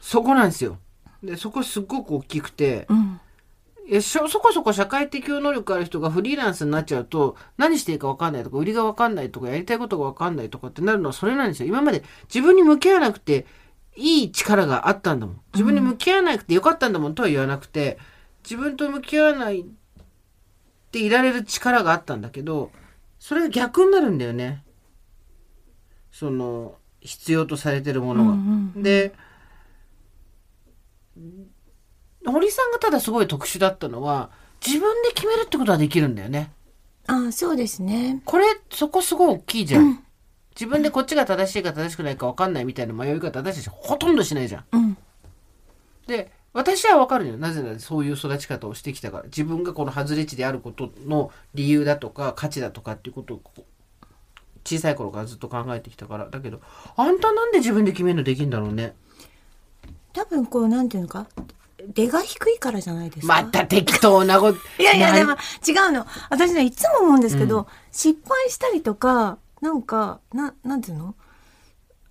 [0.00, 0.76] そこなんですよ。
[1.22, 3.20] で、そこすっごく大きくて、うん
[4.00, 11.68] そこそこ社会適応能力ある人がフリーランスになっちゃうと、何していいか分かんないとか、売りが分かんないとか、やりたいことが分かんないとかってなるのはそれなんですよ。
[11.68, 13.46] 今まで自分に向き合わなくて
[13.96, 15.40] いい力があったんだもん。
[15.52, 17.98] 自分に向き合わなくてよかったんだもんとは言わなくて、
[18.42, 19.64] 自分と向き合わないっ
[20.90, 22.70] ていられる力があったんだけど、
[23.18, 24.64] それが逆になるんだよね。
[26.10, 28.30] その、必要とされてるものが。
[28.32, 29.14] うんうんで、
[32.26, 34.30] 堀さんがただすごい特殊だったのは、
[34.64, 36.50] 自分で決めるってことはできるんだよね。
[37.06, 38.22] ああそうですね。
[38.24, 40.02] これ、そこすごい大きいじゃん。
[40.54, 44.64] 自分でこっちが正しいか正しくないか分かんないみたいな迷い方私たちほとんどしないじゃん。
[44.72, 44.96] うん
[46.06, 47.36] で、私はわかるよ。
[47.36, 49.24] なぜならそういう育ち方をしてきたから。
[49.24, 53.40] 自分がこの外れ値であることの理由だとか価値だとかっていうことを
[54.64, 56.28] 小さい頃からずっと考えてきたから。
[56.28, 56.60] だけど、
[56.96, 58.94] あんたなんで自分で決めるのできんだろうね。
[60.12, 61.26] 多分こうなんていうのか
[61.88, 63.42] 出が低いからじゃないですか？
[63.42, 64.58] また適当なこと。
[64.80, 65.32] いやいやなでも
[65.66, 66.06] 違うの。
[66.30, 71.14] 私ねいつも思うんですけど、失敗したりとかなんかななんていうの？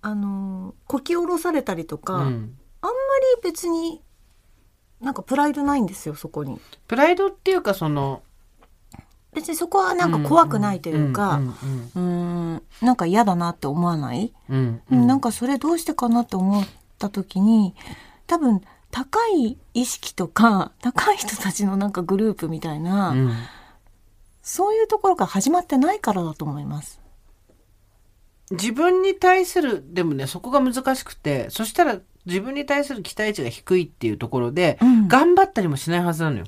[0.02, 2.56] あのこき下ろされたりとか、うん。
[2.82, 2.94] あんま
[3.36, 4.02] り別に
[5.00, 6.60] なんかプライドないんですよそこに。
[6.86, 8.22] プライドっていうかその、
[9.32, 11.40] 別にそこはなんか怖くないというか
[11.96, 14.98] うんなんか嫌だなって思わない、うんうん。
[15.00, 16.66] うんなんかそれどうしてかなって思っ
[16.98, 17.74] た時に
[18.26, 18.60] 多分
[18.94, 23.32] 高い意識とか高い人たちのなんかグループみたいな、うん
[24.46, 27.00] そういうところが始まってないからだと思います。
[28.50, 36.44] 自分に対する、でもね、そこが難しくて、そしたら自分に対する期待値が低いっていうところで、うん頑張ったりもしないはずなのよ。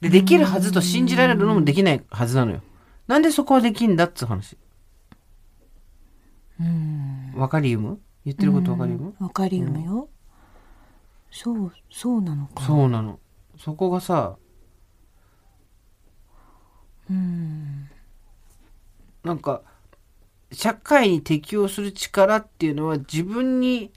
[0.00, 2.60] で、できるはずと信じられるのもできないはずなのよ。
[3.06, 4.58] なんでそこはできんだっつう話。
[7.36, 8.00] わかりゆむ？
[8.26, 10.08] 言ってることわかりゆむわかりうむよ。
[11.30, 12.64] そう、そうなのか。
[12.64, 13.20] そうなの。
[13.56, 14.36] そこがさ、
[19.22, 19.62] なんか、
[20.50, 23.92] 社会に適応する力っていうのは自分に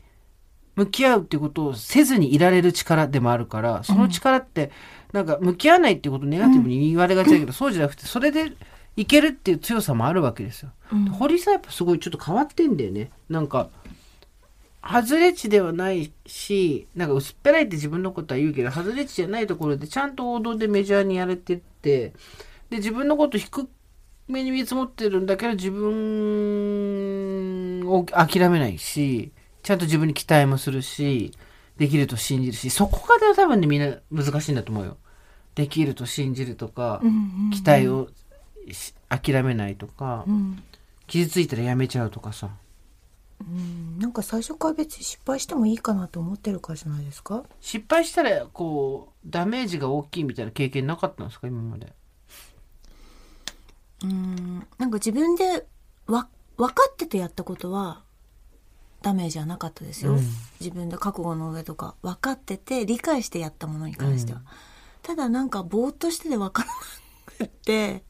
[0.76, 4.72] 向き合うっていうことをせずにいられる力でもあるから、その力って、
[5.12, 8.52] なんか向き合わないっていうことをネガティブに言われがちだけど、そうじゃなくて、それで
[8.96, 10.72] いけるっていう強さもあるわけですよ。
[11.14, 13.10] 堀さんやっぱすごいちょっと変わってんだよね。
[13.28, 13.70] なんか、
[14.84, 22.14] 外れ値ではないし、なんか薄っぺらいって自分のことは言うけど、外れ値じゃないところでちゃんと王道でメジャーにやれてって、
[22.70, 23.68] で、自分のこと低
[24.28, 25.92] めに見積もってるんだけど、自分
[27.88, 29.32] を諦めないし、
[29.64, 31.32] ちゃんと自分に期待もするし、
[31.78, 34.98] できると信じるし、そこが多分ね、みんな難しいんだと思うよ。
[35.56, 37.02] できると信じるとか、
[37.54, 38.10] 期待を
[38.72, 40.64] し諦めないとか、うん
[41.10, 42.52] 傷ついたらやめちゃうとかさ。
[43.98, 47.44] なんか最初から別に失敗してもいいかなと思ってるからじゃないですか？
[47.62, 51.94] 失敗したらこうダメージが大きいみたいな経験なかったんですか今まで？
[54.04, 55.66] うん、なんか自分で
[56.08, 58.04] わ分かっててやったことは
[59.02, 60.14] ダメージはなかったですよ。
[60.14, 60.20] うん
[60.60, 64.42] 自分で覚悟の上とか分かってて理解してやったものに関しては。
[65.02, 66.74] ただなんかぼーっとしてて分からな
[67.38, 68.04] くって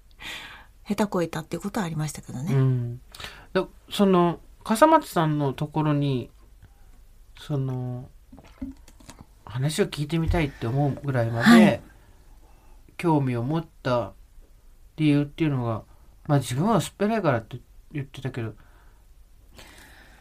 [0.88, 2.56] 下手こいたっていうことはありましたけどね。
[2.56, 3.02] うん
[3.54, 6.30] だその笠松さんのところに
[7.40, 8.10] その
[9.46, 11.82] 話を聞いてみたいって思うぐらいまで、はい。
[12.98, 14.12] 興味を持った
[14.98, 15.84] 理由っていうのが
[16.28, 17.58] まあ自分は薄っぺらいからって
[17.94, 18.54] 言ってたけど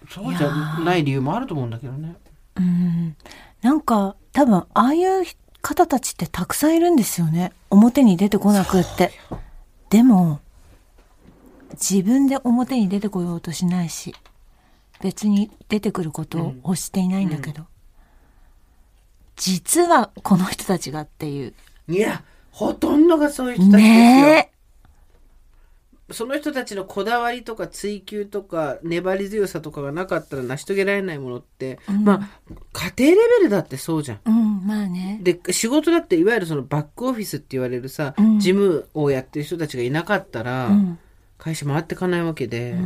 [0.09, 2.16] そうじゃない理由もあると思うんだけどね。
[2.57, 3.16] うん。
[3.61, 5.24] なんか多分ああいう
[5.61, 7.53] 方たちってたくさんいるんですよね。
[7.68, 9.11] 表に出てこなくって。
[9.90, 10.40] でも
[11.72, 14.14] 自分で表に出てこようとしないし
[15.00, 17.66] 別に出てくることを欲していないんだけど、
[19.37, 21.54] 実はこの人たちがっていう。
[21.88, 23.87] いやほとんどがそういう人たちですよ。
[23.87, 24.50] ね
[26.11, 32.28] その人たちのこだわりとか追求とか粘り強さとかがなかったら成し遂げられないものって、まあ
[32.96, 34.20] 家庭レベルだってそうじゃん。
[34.26, 35.20] えうんまあね。
[35.22, 38.40] で仕事だっていわゆるそのバックオフィスって言われるさ、うん。
[38.40, 40.98] 事務をやってる人たちがいなかったら、うん
[41.38, 42.77] 会社回っていかないわけで、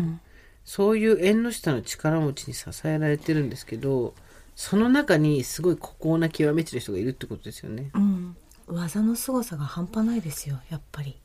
[0.65, 4.15] そういう縁の下の力持ちに支えられてるんですけど
[4.55, 7.91] その中にすごい孤高な極めてる人がいるってことですよね。
[7.95, 8.37] うん
[8.69, 11.19] 技の凄さが半端ないですよやっぱり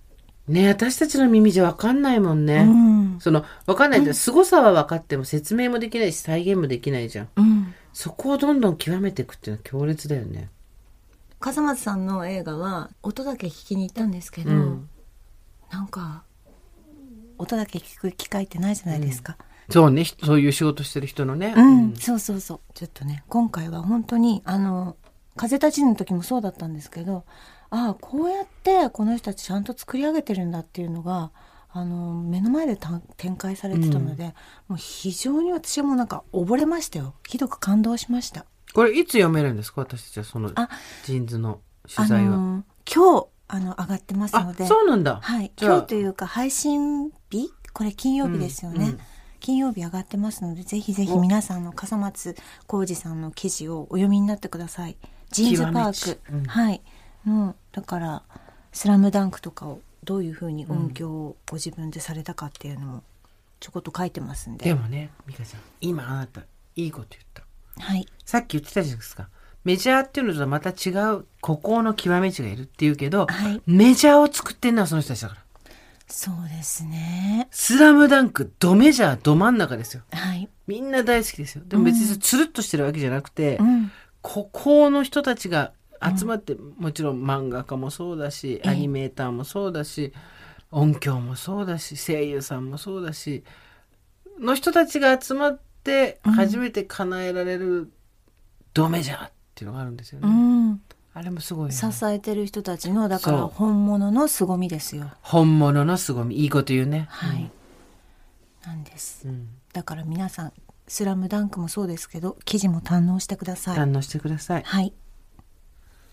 [0.47, 2.61] ね私たちの耳じゃ分かんないもんね。
[2.61, 7.29] うんその分かんないって凄さは分かっても説明もできないし再現もできないじゃん。
[7.35, 10.49] うんそこをどんどん極めていくっていうのは強烈だよね。
[11.39, 14.89] 笠松さんの映画は音だけ聞きに行ったんですけど、うん
[15.69, 16.23] なんか
[17.38, 19.38] 音だけ聞く機会ってないじゃないですか。
[19.69, 21.54] そうねひそういう仕事してる人のね。
[21.56, 22.60] うん、そうそうそう。
[22.73, 24.95] ちょっとね、今回は本当にあの
[25.36, 27.26] 風立ちぬの時もそうだったんですけど、
[27.69, 31.32] ああこうやってこの人たちちゃんと作り上げてるんだっていうのが。
[31.69, 34.34] あの目の前でた展開されてたので、
[34.67, 39.82] もう非常に私はもうなんか溺れましたよひどく感動しましたこれいつ読めるんですか？
[39.82, 40.69] 私たちはそのあ
[41.04, 41.60] ジーンズの
[41.93, 42.34] 取材は。
[42.34, 45.19] あの今日あの上がってますあのでそうなんだ。
[45.21, 47.16] はい、今日というか配信日
[47.77, 48.91] これ金曜日ですよね、うん。
[48.93, 48.99] うん。
[49.39, 52.35] 金曜日上がってますのでぜひぜひ皆さんの笠松
[52.65, 54.97] 浩二さんの記事をお読みになってください。
[55.29, 56.45] ジーンズパーク、うん。
[56.45, 56.81] はい。
[57.27, 58.23] のだから
[58.73, 63.03] 「スラムダンクとかをどういうふうに音響をご自分でされたかっていうのも
[63.59, 64.65] ちょこっと書いてますんで。
[64.65, 66.41] でもね美香ちゃん今あなた
[66.75, 67.43] いいこと言った。
[67.79, 68.07] はい。
[68.25, 69.29] さっき言ってたじゃないですか。
[69.63, 73.61] メジャーっていうのとはまた違う孤高の極め地がいるっていうけど、はい。
[73.67, 75.41] メジャーを作ってんのはその人たちだから。
[76.07, 77.47] そうですね。
[77.51, 80.03] スラムダンク、ドメジャー、ド真ん中ですよ。
[80.11, 80.49] はい。
[80.65, 81.63] みんな大好きですよ。
[81.65, 83.91] でも別につるっとしてるわけじゃなくて、うん。
[84.21, 90.13] 孤高の人たちが集まって、もちろん漫画家もそうだし、アニメーターもそうだし、
[90.71, 93.43] 音響もそうだし、声優さんもそうだし、
[94.39, 97.91] の人たちが集まって初めて叶えられる
[98.73, 100.27] ドメジャーっていうのがあるんですよね。
[100.27, 100.56] うん。
[101.17, 105.12] あれもすごいよね、支えてる人たちの、だから本物の凄みですよ。
[105.21, 107.08] 本物の凄み、いいこと言うね。
[107.10, 107.51] はい。
[108.63, 109.27] なんです。
[109.27, 109.47] うん。
[109.73, 110.53] だから皆さん、
[110.88, 113.77] スラムダンクもそうですけど、記事も堪能してください。
[113.77, 114.63] 堪能してください。
[114.63, 114.93] はい。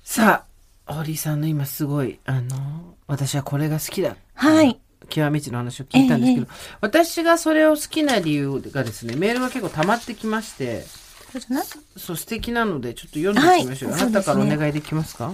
[0.02, 0.46] さ
[0.86, 4.16] あ、堀井さんの今すごい、あの、私はこれが好きだ。
[4.32, 4.80] はい。
[5.10, 11.03] 極め地の話を聞いたんですけど、え私がそれを好きな理由がですね、メールが結構溜まってきまして、
[11.34, 11.64] そうじゃない
[11.96, 13.90] そう素敵なので、ちょっと読んでいきましょう。
[13.90, 15.32] はいあなたからお願いできますか？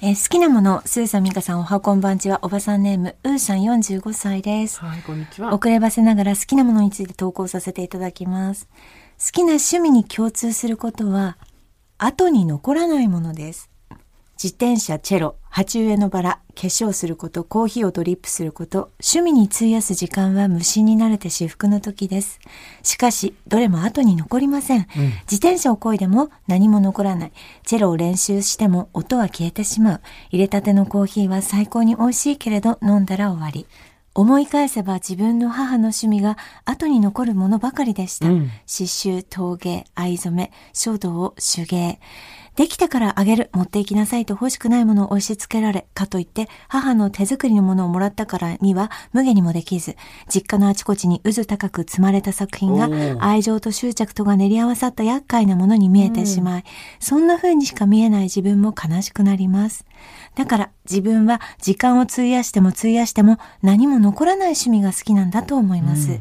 [0.00, 4.80] えー好きなもの、スーさん、ミカさん、おはこんばんちは、おばさんネーム、うーさん45歳です。
[4.80, 5.54] はい、こんにちは。
[5.54, 8.68] 遅ればせながら好きなものについて投稿させていただきます。
[9.18, 11.36] 好きな趣味に共通することは、
[11.98, 13.68] 後に残らないものです。
[14.36, 22.38] 自転車、チェロ、鉢植えのバラ、化粧すること、コーヒーをドリップすること、趣味に費やす時間は無心になれて至福の時です。
[22.82, 24.86] しかし、どれも後に残りません。
[25.22, 27.32] 自転車を漕いでも何も残らない。
[27.64, 30.00] チェロを練習しても音は消えてしまう。
[30.30, 33.66] 入れたてのコーヒーは最高に美味しいけれど飲んだら終わり。
[34.14, 38.28] 思い返せば自分の母の趣味が後に残るものばかりでした。
[38.28, 42.00] うん刺繍、陶芸、藍染め、書道、手芸。
[42.56, 49.94] できたからあげる、持って行きなさいと欲しくないものを押し付けられ、かといって母の手作りのものをもらったからには無下にもできず、
[50.32, 52.88] 実家のあちこちに渦高く積まれた作品が
[53.20, 56.64] 愛情と執着とが練り合わさった厄介なものに見えてしまい、
[56.98, 59.84] そんな風にしか見えない自分も悲しくなります。
[60.34, 66.20] だから自分は時間を費やしても費やしても何も残らない趣味が好きなんだと思います。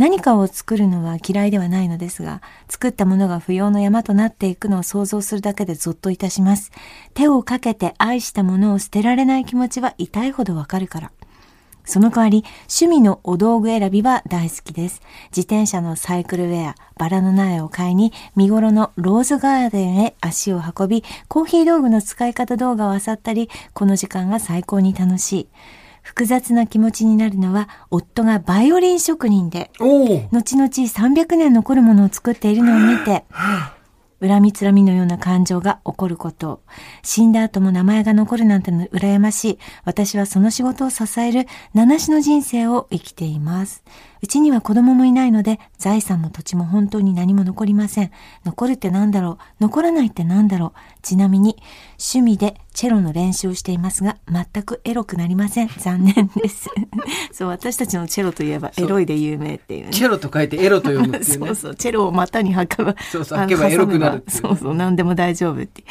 [0.00, 6.72] 何かを作るのは嫌いではないのですが、作ったものが不要の山となっていくのを想像するだけでゾッといたします。
[7.12, 11.12] 手をかけて愛したものを捨てられない気持ちは痛いほどわかるから。
[11.84, 15.02] その代わり、趣味のお道具選びは大好きです。
[15.36, 25.48] 自転車のサイクルウェア、バラの苗を買いに、見頃のローズガーデンへ足を運び、コーヒー道具の使い方動画を漁ったり、この時間が最高に楽しい。
[26.02, 33.24] 複雑な気持ちになるのは、夫がバイオリン職人で、後々300年残るものを作っているのを見て、
[34.22, 36.60] 恨みつらみのような感情が起こること。
[37.02, 39.58] 死んだ後も名前が残るなんての羨ましい。
[39.84, 43.82] 私はその仕事を支える七種の人生を生きています。
[44.22, 48.10] うちには子供もいないので、財産も土地も本当に何も残りません。
[48.44, 49.62] 残るって何だろう？
[49.62, 50.78] 残らないって何だろう？
[51.02, 51.56] ちなみに、
[51.98, 55.68] 趣味でチェロの練習をしていますが、全くエロくなりません。
[55.78, 56.68] 残念です。
[57.32, 59.90] そう、私たちのチェロといえばエロいで有名っていうね。
[59.92, 61.46] チェロと書いてエロと読むっていうね。
[61.46, 65.84] そうそう、チェロを股に履けば、そうそう履けばエロくなるねそうそう、何でも大丈夫って。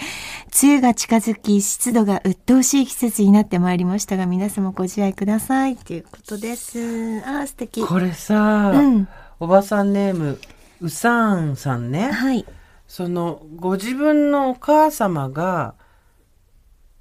[0.62, 6.80] 梅雨が近づき、湿度が鬱陶しい季節になってまいりましたが、皆様ご自愛くださいっていうことです。
[7.26, 7.86] あー、素敵。
[7.86, 9.08] これさ、うん
[9.42, 10.38] おばさんネーム、
[10.82, 12.12] うさんさんね。
[12.12, 12.46] はい。
[12.90, 15.76] その、ご自分のお母様が、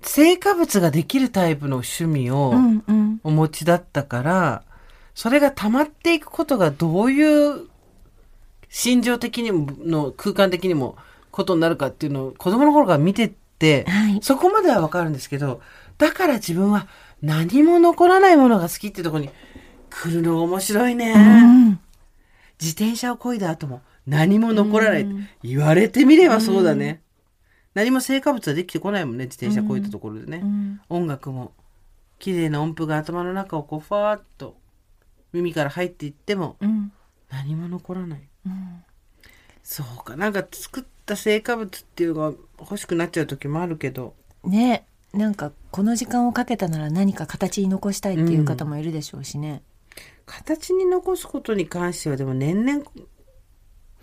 [0.03, 3.21] 成果物ができるタイプの趣味をうんうん。
[3.25, 4.63] お持ちだったから、
[5.15, 7.69] それが溜まっていくことがどういう
[8.69, 10.97] 心情的にも、の空間的にも
[11.31, 15.63] ことになるかっていうのを子供の頃から見てって、はいそこまではわかるんですけど、
[15.97, 16.87] だから自分は
[17.23, 19.31] 何も残らないものが好きってところに
[19.89, 21.15] 来るのが面白いね。
[21.15, 21.81] うん。
[22.61, 25.07] 自転車を漕いだ後も何も残らない。
[25.43, 27.03] 言われてみればそうだね。
[27.75, 30.41] 何も成果物はできてこないもんね、自転車漕いだところでね。
[30.43, 31.53] うん音楽も
[32.19, 34.57] 綺麗な音符が頭の中をこうファーッと
[35.33, 36.91] 耳から入っていってもうん。
[37.31, 38.23] 何も残らない。
[38.47, 38.83] うん
[39.63, 40.17] そうか。
[40.17, 44.15] なんか作った成果物っていうのが欲しくなっちゃう時もあるけど。
[44.43, 49.63] ねなんか、この時間をかけたなら何か形に残したいっていう方もいるでしょうしね。
[50.25, 52.85] 形に残すことに関してはでも年々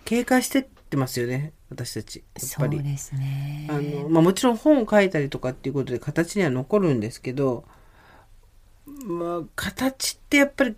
[0.05, 1.51] 経過してってますよね。
[1.69, 2.23] 私たち。
[2.35, 2.81] やっぱり。
[2.81, 3.67] ね。
[3.69, 7.65] あの、まあもちろん本を書いたりとかっていうことで形には残るんですけど、
[8.85, 10.75] まあ形ってやっぱり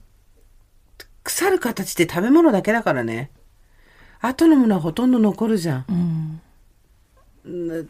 [1.24, 3.30] 腐る形って食べ物だけだからね。
[4.22, 6.42] 後のものはほとんど残るじゃん。
[7.46, 7.90] うん。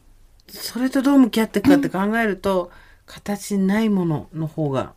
[0.49, 2.71] それとどう向き合っていくかって考えると、
[3.05, 4.93] 形にないものの方が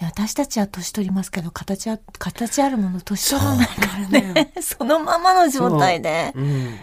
[0.00, 4.52] 私たちは年取りますけど形は形あるもの年取らないからね。
[4.60, 6.32] そ のままの状態で。
[6.34, 6.42] う。
[6.42, 6.78] ん。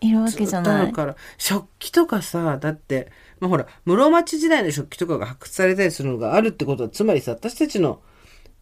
[0.00, 0.82] いるわけじゃない。
[0.82, 0.92] ずっとある。
[0.92, 8.00] から食器とかさだって、まあ、ほら室町時代の食器とかが発掘されたりするのがあるってことはつまりさ私たちの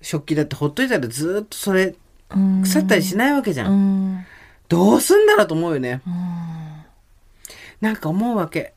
[0.02, 1.94] 食器だってほっといたらずっとそれ
[2.30, 4.26] うん腐ったりしないわけじゃん、うん。
[4.68, 6.02] どうすんだろうと思うよね、
[7.80, 8.74] なんか思うわけ。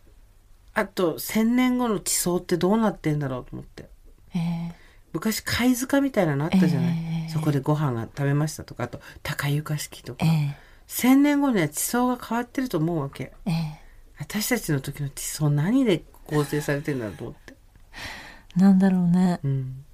[0.73, 3.89] あと千年後の地層ってどうなってんだろうと思って。
[4.35, 4.86] ええ
[5.17, 7.29] 昔貝塚みたいなのあったじゃない、ええ。
[7.29, 10.55] そこでご飯が食べましたとかあと高床式とか、え
[10.85, 13.33] 千年後には地層が変わってると思うわけ。
[13.45, 13.51] ええ。
[13.51, 13.81] え
[14.19, 17.55] 私たちの時の地層何で構成されてるんだろうと思って、
[18.55, 19.39] なんだろうね。
[19.43, 19.85] うん、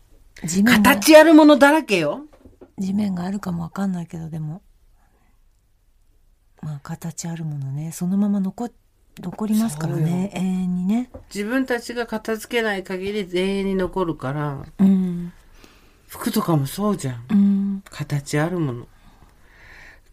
[0.43, 2.25] 地面が形あるものだらけよ。
[2.77, 4.61] 地面があるかもわかんないけどでも。
[6.61, 7.91] まあ形あるものね。
[7.91, 8.65] そのまま残
[9.19, 11.09] 残りますからね永遠にね。
[11.33, 15.31] 自分たちが片付けない限り永遠に残るからうん。
[16.07, 17.25] 服とかもそうじゃん。
[17.29, 17.83] うん。
[17.89, 18.87] 形あるもの。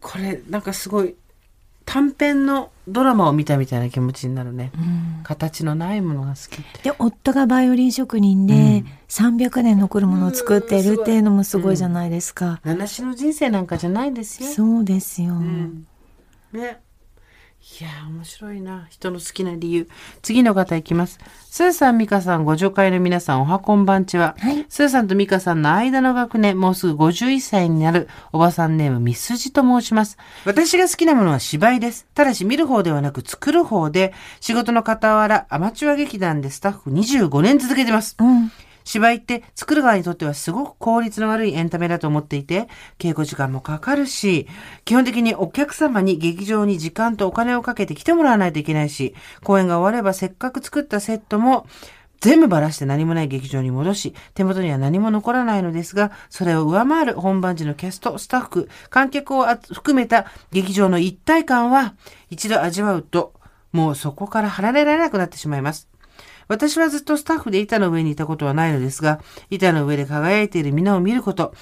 [0.01, 1.15] これなんかすごい
[1.85, 5.23] 短編のドラマを見たみたいな気持ちになるね、うん。
[5.23, 6.89] 形のないものが好きって。
[6.89, 10.83] で夫がバイオリン職人で、300年残るものを作ってい。
[10.83, 14.49] るっていうのもすごいじゃないですか、七種の人生なんかじゃないですよ。
[14.49, 15.87] そうですよ、うん。
[16.53, 16.79] ね
[17.61, 18.87] いやー面白いな。
[18.89, 19.87] 人の好きな理由。
[20.23, 21.19] 次の方いきます。
[21.45, 24.65] スーさん美香さんご助会の皆さんおはこんばんちは、はい。
[24.67, 30.17] スーさんと美香さんの間の学年もうすぐ51歳になるおばさんネームみすじと申します。
[30.43, 32.07] 私が好きなものは芝居です。
[32.15, 38.15] ただし見る方ではなく作る方で仕事の傍らアマチュア劇団でスタッフ25年続けてます。
[38.19, 38.51] うん
[38.91, 42.67] 芝居って作る側にとってはすごく効率の悪いエンタメだと思っていて、
[42.99, 44.47] 稽古時間もかかるし、
[44.83, 49.15] 基本的にお客様に劇場に時間とお金をかけて来てもらわないといけないし、
[49.45, 51.67] 公演が終わればせっかく作ったセットも
[52.19, 61.95] 全部ばらして何もない劇場に戻し、手元には何も残らないのですが、それを上回る本番時のキャスト、スタッフ、観客を含めた劇場の一体感は
[62.29, 63.33] 一度味わうと、
[63.71, 65.90] もうそこから離れられなくなってしまいます。
[66.51, 71.53] 私はずっとスタッフで板の上にいたことはないのですが、板の上で輝いている皆を見ること、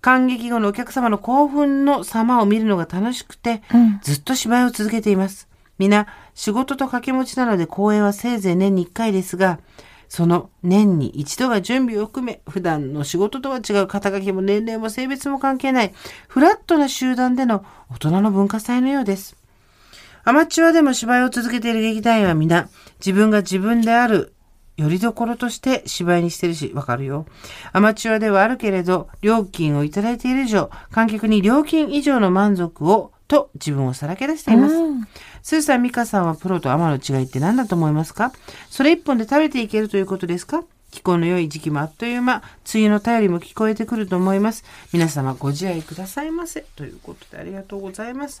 [0.00, 5.48] 感激後のお客様の興奮の様を見るのが楽しくて、うんずっと芝居を続けています。
[5.76, 9.60] 皆、仕事と掛け持ちなので公演はせいぜい年に1回ですが、
[10.08, 15.92] その年に一度が準備を含め、普段の仕事とは違う肩書きも年齢も性別も関係ない、
[16.26, 19.36] フラットな集団での大人の文化祭のようです。
[20.24, 24.32] アマチュアでも芝居を続けている劇団員は皆、自分が自分である、
[24.78, 27.26] よりどころとして芝居にしてるし、わかるよ。
[27.72, 34.74] アマチュアではあるけれど、料金をいただいている以上、観客に料金以上の満足を、と自分をさらけ出しています。
[35.42, 38.32] スーさん、ミカさんはプロとアマの違いって何だと思いますか？
[38.70, 40.62] それ一本で食べていけるということですか？
[40.90, 44.64] 気候の良い時期もあっという間、梅雨の便りも聞こえてくると思います。
[44.94, 46.64] 皆様ご自愛くださいませ。
[46.76, 48.40] ということでありがとうございます。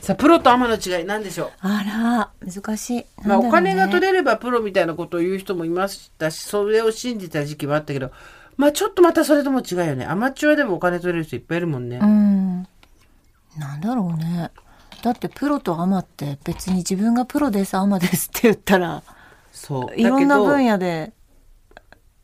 [0.00, 1.50] さあ、プロとアマの違い何でしょう？
[1.60, 8.10] あら難しい、まあ、お金が取れれればプロみたいなことを言う人もいましたし、それを信じた時期もあったけど、
[8.56, 10.06] まあちょっとまたそれとも違うよね。
[10.06, 11.98] アマチュアでもお金取れる人いっぱいいるもんね。
[12.02, 12.62] うん。
[13.58, 14.50] なんだろうね。
[15.02, 19.02] だってプロとアマって別に自分がプロですアマですって言ったら
[19.52, 20.00] そう。
[20.00, 21.12] いろんな分野、野で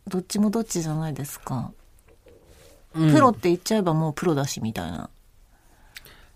[0.06, 1.72] どっちもどっちじゃないですか、
[2.94, 3.12] うん。
[3.12, 5.10] プロって言っちゃえばもうプロだしみたいな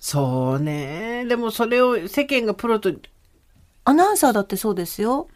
[0.01, 1.25] そうね。
[1.29, 2.93] でもそれを世間がプロと、
[3.85, 5.29] アナウンサーだってそうですよ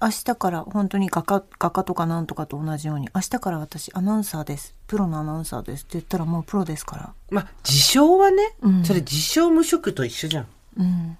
[0.00, 10.46] 明日から本当に画家画家とかなんとかと同じように明日から私アナウンサーですプロのアナウンサーですって言ったらもうプロですからまあ自称はね、うんそれ自称無職と一緒じゃん。
[10.78, 11.16] うん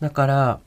[0.00, 0.60] だから、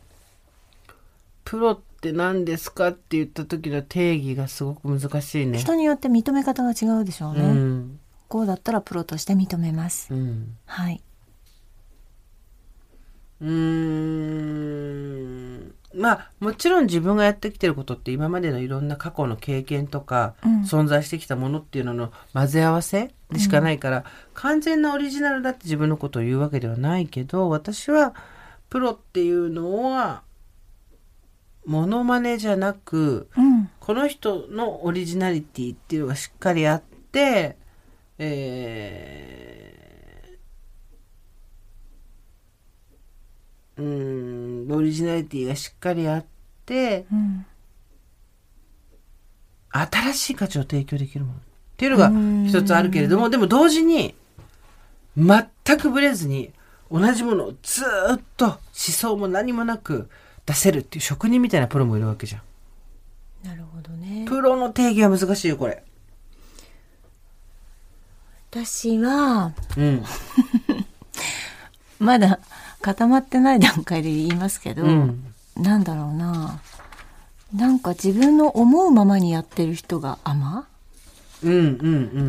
[1.44, 5.60] プロって何ですかって言った時の定義がすごく難しいね。
[5.60, 8.00] 人によって認め方が違うでしょううね、ん。
[8.30, 10.58] こうだったらプロとして認めます、うん。
[10.66, 11.04] はい。
[13.42, 28.14] うーんまあもちろん自分がやってきてることって今までのいろんな過去の経験とか、うん存在してきたものっていうのの混ぜ合わせでしかないから、完全なオリジナルだって自分のことを言うわけではないけど私は
[28.70, 30.24] プロっていうのは
[31.66, 33.70] モノマネじゃなくうん。
[33.80, 37.56] この人のオリジナリティっていうのがしっかりあって、
[38.18, 39.77] え
[43.78, 46.26] うーん、オリジナリティがしっかりあっ
[46.66, 47.46] て、うん。
[49.72, 51.42] 新しい価値を提供できるものっ
[51.78, 52.12] ていうのが
[52.48, 54.16] 一つあるけれども、でも同時に、
[55.16, 56.52] 全くブレずに、
[56.92, 60.10] 同じものをずーっと思想も何もなく
[60.46, 62.42] 出せるっていう職人みたいなプロもいるわけじゃん。
[63.48, 64.26] なるほどね。
[64.28, 65.84] プロの定義は難しいよ、これ。
[68.50, 70.04] 私は、うん。
[72.00, 72.40] まだ
[72.82, 75.24] 固まってない段階で言いますけど、うん。
[75.56, 76.62] なんだろうな。
[77.54, 80.68] なんか自分の思うままにやってる人が甘
[81.44, 81.60] うんうんう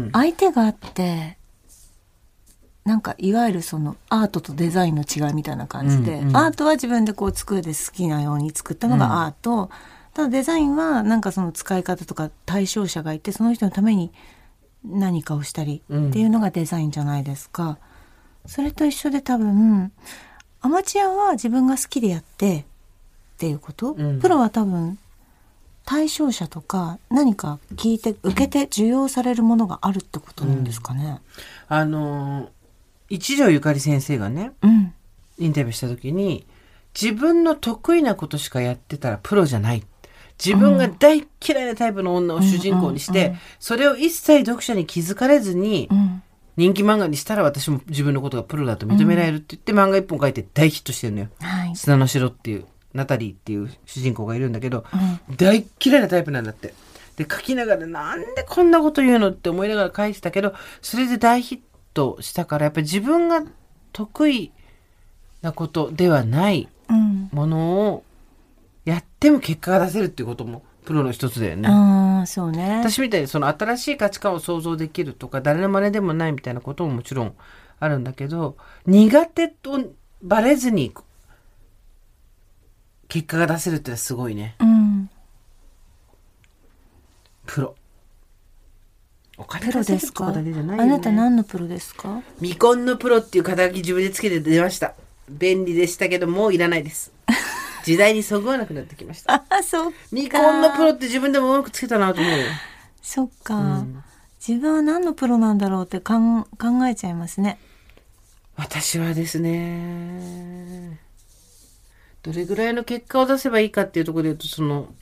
[0.06, 0.10] ん。
[0.12, 1.38] 相手があって、
[2.88, 9.70] なんかいわゆるそのアートとデザインの違いみたいな感じで、うんうんアートは自分でこう作って好きなように作ったのがアート、
[10.14, 14.10] ただデザインはなんかその使い方とか対象者がいてその人のために
[14.84, 17.78] 何かをしたりうんっていうのがデザインじゃないですか。
[18.46, 19.92] それと一緒で多分
[20.60, 22.64] アマチュアは自分が好きでやってっ
[23.38, 24.98] ていうこと、うんプロは多分
[25.84, 31.20] 対象者とか何か聞いて受けて受容されるものがあるってことなんですかね？
[31.68, 32.48] あのー
[33.10, 34.92] 一条ゆかり先生がね、うん。
[35.38, 36.46] インタビューした時に、
[37.00, 39.82] 自分の得意なことしかやってたらプロじゃない。
[40.44, 46.22] 自分が大嫌いなタイプの女を主人公にして、うんうんうんそれを一切読者に気づかれずに、うん。
[46.58, 51.28] 人気漫画にしたら私も自分のことがプロだと認められるって言って漫画一本書いて大ヒットしてるのよ。
[51.38, 51.76] はい。
[51.76, 54.84] 砂の城っていう、ナタリーっていう主人公がいるんだけど、
[55.28, 55.36] うん。
[55.36, 56.74] 大嫌いなタイプなんだって。
[57.16, 60.52] で、書きながらなんでこんなこと言うのって思いながら書いてたけど、
[60.82, 61.60] それで大ヒッ
[61.94, 63.44] トしたから、やっぱり自分が
[63.92, 64.50] 得意
[65.42, 67.28] なことではないうん。
[67.30, 68.04] ものを
[68.84, 71.68] やっても結果が出せるっていうこともプロの一つだよね。
[71.68, 72.78] ああ、そうね。
[72.78, 77.34] 私みたいにその新しい価値観を想像できるとか誰の真似でもないみたいなことももちろん
[77.78, 80.94] あるんだけど苦手とバレずに
[83.06, 84.56] 結果が出せるってすごいね。
[84.60, 85.10] うん。
[87.44, 87.74] プロ。
[89.36, 90.24] お金プロですか？
[90.24, 90.90] こだけじゃないよね。
[90.94, 92.22] あなた何のプロですか？
[92.38, 94.94] 未婚のプロっていう肩書き自分でつけて出ました。
[95.28, 97.12] 便利でしたけどもういらないです
[97.84, 99.34] 時代にそぐわなくなってきました。
[99.34, 99.96] ああ、そっか。
[100.10, 102.44] 未婚のプロって自分でもうまくつけたなと思うよ。
[103.02, 104.02] そっか、うん。
[104.46, 107.58] 自分は何のプロなんだろうってかん考えちゃいますね。
[108.58, 110.98] 私はですね
[112.24, 114.92] どれぐらいの結果を出せばいいかっていうところで言うとその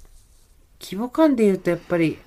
[0.79, 2.19] 規模感で言うとやっぱり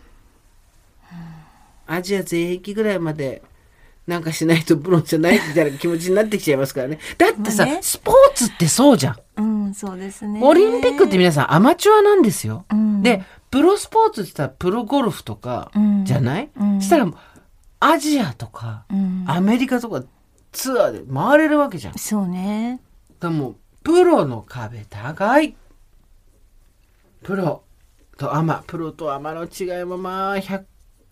[1.85, 3.43] アジア全域ぐらいまで
[4.07, 6.99] なんかしないとプロじゃないみたいな気持ちになってきちゃいますからね。
[7.17, 7.79] だってさ、まあね。
[7.83, 9.15] スポーツってそうじゃん。
[9.37, 10.41] うん、そうですね。
[10.43, 13.03] オリンピックって皆さんアマチュアなんですよ、うん。
[13.03, 16.05] でプロスポーツって言ったらプロゴルフとかうん。
[16.05, 16.81] じゃない、うん。
[16.81, 17.07] したら
[17.79, 20.03] アジアとかうん、アメリカとか
[20.51, 21.93] ツアーで回れるわけじゃん。
[21.97, 22.81] そうね。
[23.19, 25.55] でもプロの壁高い。
[27.23, 27.63] プロ
[28.17, 30.63] とアマプロとアマの違いもまあ100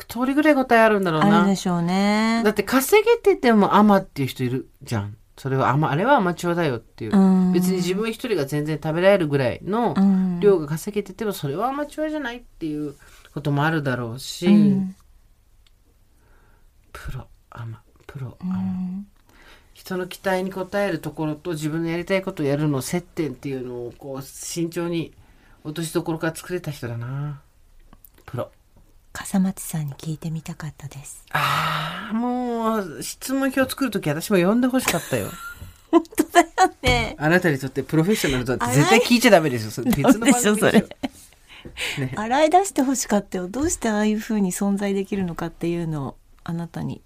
[0.06, 2.42] 通りぐらい答えあるんだろうあるなでしょうね。
[2.44, 2.52] だ。
[2.52, 5.18] って稼げててもアマっていう人いるじゃん。
[5.38, 7.54] それはアマあれはアマチュアだよっていう、うん。
[7.54, 10.40] 別に自分一人が全然食べられるぐらいのうん。
[10.40, 12.96] 量が稼げててもそれはアマチュアじゃないっていう
[13.34, 14.96] こともあるだろうし、うん。
[16.94, 19.08] プロアマプロアうマ、ん。
[19.74, 25.14] 人の期待に応えるところと自分のやりたいことをやるの接点っていうのをこう慎重に
[25.64, 27.42] 落としどころから作れた人だな
[29.18, 31.26] 笠松さんに聞いてみたかったです。
[31.32, 35.30] ああもう質問票作るとき私も呼んでほしかったよ。
[35.90, 36.48] 本当だよ
[36.84, 37.16] ね。
[37.18, 39.72] あなたにとってプロフェッショナルだって絶対聞いちゃダメですよ。
[39.72, 39.90] それ？
[39.90, 40.86] 別の番組でしょそれ。
[41.98, 42.14] ね。
[42.16, 43.48] 洗い出してほしかったよ。
[43.48, 47.02] どうしてああいう風に存在できるのかっていうのをあなたに。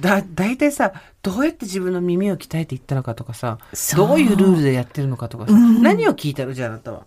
[0.00, 3.58] だ大体さどうやって自分の耳を鍛えていったのかとかさ
[3.94, 5.82] どういうルールでやってるのかとかさ、うん。
[5.82, 6.54] 何を聞いたの？
[6.54, 7.04] じゃああなたは。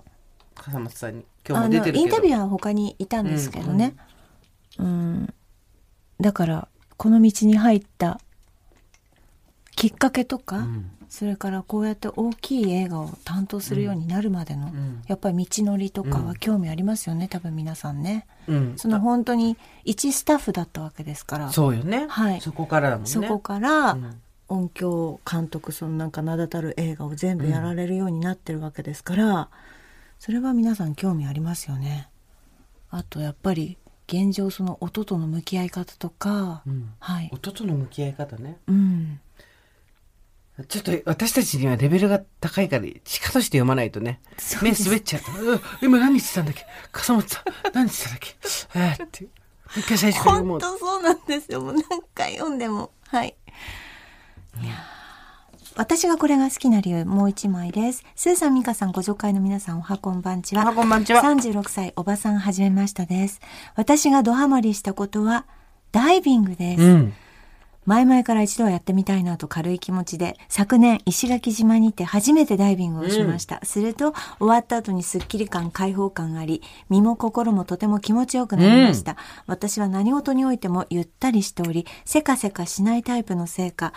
[0.53, 3.95] 笠松さんに今日あも出てるインタビューは他にいたんですけどね。
[4.77, 5.33] うん、
[6.19, 6.67] だから
[6.97, 8.19] この道に入った
[9.75, 10.91] きっかけとか、うん。
[11.07, 15.01] それからこうやって大きい映画を担当するようになるまでの、ん。
[15.07, 18.25] やっぱり道のりとかは興味ありますよね、多分皆さんね。
[18.47, 18.73] うん。
[18.77, 21.51] その本当に一スタッフだったわけですから。
[21.51, 22.41] そうよね、はい。
[22.41, 23.09] そこからだもんね。
[23.09, 24.21] そこからうん。
[24.47, 29.49] 音響監督そのなんか名だたる映画を全部やられるようになってるわけですから、
[30.19, 32.09] それは皆さん興味ありますよね。
[32.89, 36.93] あとやっぱり現状その音との向き合い方とか、うん。
[36.99, 38.57] はい、音との向き合い方ね。
[38.67, 39.19] うん、
[40.67, 44.21] ちょっと私たちにはレベルが高いからしかとして読まないとね。
[44.61, 46.65] 目滑っちゃううん今何言ってたんだっけ？
[46.91, 47.43] 笠松さん
[47.73, 48.35] 何言ってたんだっけ？
[48.79, 49.27] あーって。
[49.77, 51.61] 一回最初から読も本う当そうなんですよ。
[51.61, 52.91] もう何回読んでも。
[53.07, 53.35] はい。
[54.61, 54.94] いやー
[55.77, 58.05] 私がこれが好きな理由もう一枚です。
[58.15, 60.63] スーさん、ミカさん、ご助会の皆さん、おはこんばんちは。
[60.63, 63.41] おはこんばんちは36歳、おばさん、はじめましたです。
[63.75, 65.45] 私がドハマりしたことは、
[65.91, 66.81] ダイビングです。
[66.81, 67.13] うん
[67.85, 73.59] 前々から一度はやってみたいなと軽い気持ちで、昨年石垣島にて初めてダイビングをしました。
[73.63, 79.17] すると、終わった後にスッキリ感、開放感があり、身も心もとても気持ちよくなりました。
[79.45, 83.93] 私は何事においてもゆったりしており、せかせかしないタイプのせいか、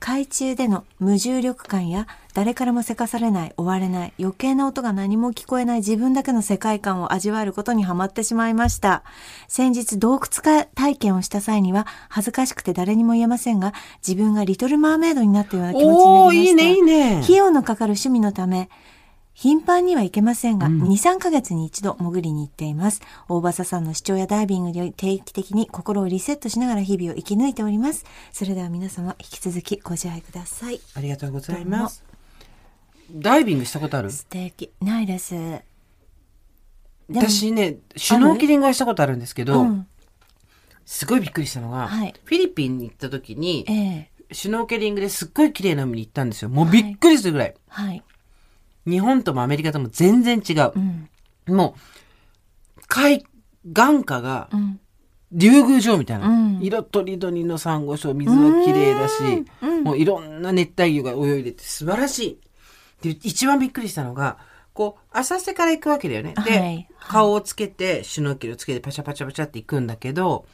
[0.00, 9.02] 海中での無重力感や誰からもせかされない、追われない、余計な音が何も聞こえない自分だけの世界観を味わえることにハマってしまいました。
[9.48, 13.74] 先日洞窟体験をした際には恥ずかしくて誰にも言えませんが、
[14.06, 16.10] 自分がリトルマーメイドになったような気持ちになりました。
[16.10, 18.68] おーいいねいいね費用のかかる趣味のため、
[19.40, 23.00] 頻繁には行けませんが、2、3ヶ月に一度潜りに行っています。
[23.28, 28.04] 大場さんの視聴やダイビングにより定期的に心をリセットしながら日々を生き抜いております。
[28.32, 30.80] それでは皆様、引き続きご自愛ください。
[30.96, 32.02] ありがとうございます。
[33.12, 34.10] ダイビングしたことある？
[34.10, 34.72] 素敵。
[34.80, 35.36] ないです。
[37.08, 39.86] 私ね、シュノーケリングはしたことあるんですけど、うん
[40.84, 46.48] すごいびっくりしたのが、はいフィリピンに行った時に、ええシュノーケリングですっごい綺麗な海に行ったんですよ。
[46.48, 47.54] もうびっくりするぐらい。
[47.68, 48.02] はい。
[48.88, 51.52] 日本ともアメリカとも全然違うう。
[51.52, 51.54] ん。
[51.54, 53.24] もう、海、
[53.72, 54.80] 眼下がうん。
[55.30, 56.26] 竜宮城みたいな。
[56.28, 62.38] うん色とりどりのサンゴ礁、水は綺麗だし、うんもういろんな熱帯魚が泳いでて素晴らしい。
[63.02, 64.38] で、一番びっくりしたのが、
[64.72, 66.34] こう、浅瀬から行くわけだよね。
[66.44, 70.46] で、はい顔をつけて、シュノーケルをつけてパチャパチャパチャって行くんだけど、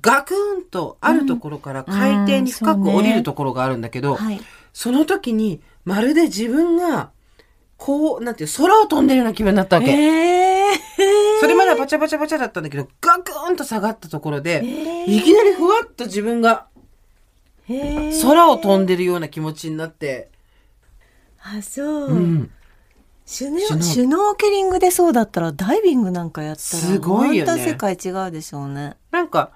[0.00, 4.40] ガクンとあるところから海底に深く降りるところがあるんだけど、はい。
[4.72, 7.10] その時に、まるで自分が、
[7.78, 9.90] こう、なんていう、空を飛んでるような気分になったわけ。
[9.92, 10.78] ええ
[11.40, 16.66] それまではパチャパチャパチャだったんだけど、ガクンと下がったところで、えいきなりふわっと自分が
[17.68, 20.28] ええ空を飛んでるような気持ちになって、
[21.40, 22.08] あ、そう。
[22.08, 22.50] うん。
[23.24, 28.96] シュノシュノシュノーケリングでそうだったらダイビングなんかやったらすごいよねまた世界違うでしょうね。
[29.12, 29.52] なんか、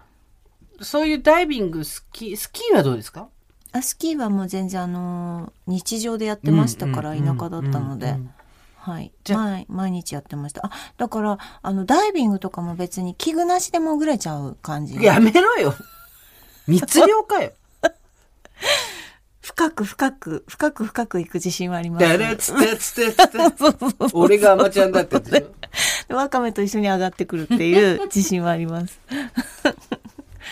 [0.81, 3.29] そういうダイビング、スキー、スキーはどうですか？
[3.73, 8.17] あスキーはもう全然あのー日常でやってましたから、田舎だったので、
[8.77, 15.75] はい毎毎日やってましたあだからあのダイビングとかも別に器具なしで潜れちゃう感じやめろよ。
[16.67, 17.53] 密漁かよ。
[19.41, 23.39] 深く深く深く深く行く自信はあります、だれつってつってつって。
[24.15, 26.17] 俺がアマちゃんだってやつでしょ。
[26.17, 29.01] ワカメと一緒に上がってくるっていう自信はあります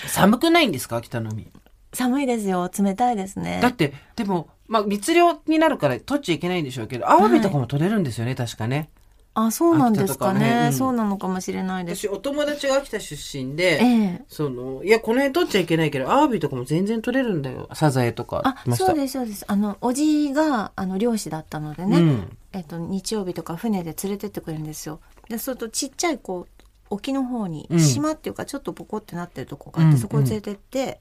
[0.09, 1.01] 寒くないんですか？
[1.03, 1.49] 北の海。
[1.93, 2.71] 寒いですよ。
[2.77, 3.61] 冷たいですね。
[3.63, 8.91] だって、でも、まあ、密漁になるから取っちゃいけないんでしょうけど、アワビとかも取れるんですよね、確かね。
[9.33, 10.41] あそうなんですかね。
[10.41, 10.67] ね。
[10.67, 10.73] うん。
[10.73, 12.07] そうなのかもしれないです。
[12.07, 14.25] 私、お友達が秋田出身で、ええ。
[14.29, 17.69] その、いや、この辺取っちゃいけないけど、アワビとかも全然取れるんだよ。
[17.75, 18.43] サザエとか。
[18.45, 19.45] あそうですそうです。
[19.47, 22.37] あのおじがあの漁師だったのでね、うん。
[22.53, 25.01] えっと、日曜日とか船で連れてってくれるんですよ。
[25.29, 27.81] でそうするとちっちゃいこう沖の方にうん。
[27.81, 31.01] 島っていうかちょっとボコってなってるとこがあって、うんそこを連れてって、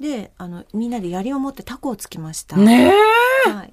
[0.00, 2.90] であのみんなで槍を持ってタコをつきました、ね
[3.46, 3.50] え。
[3.50, 3.72] はい、で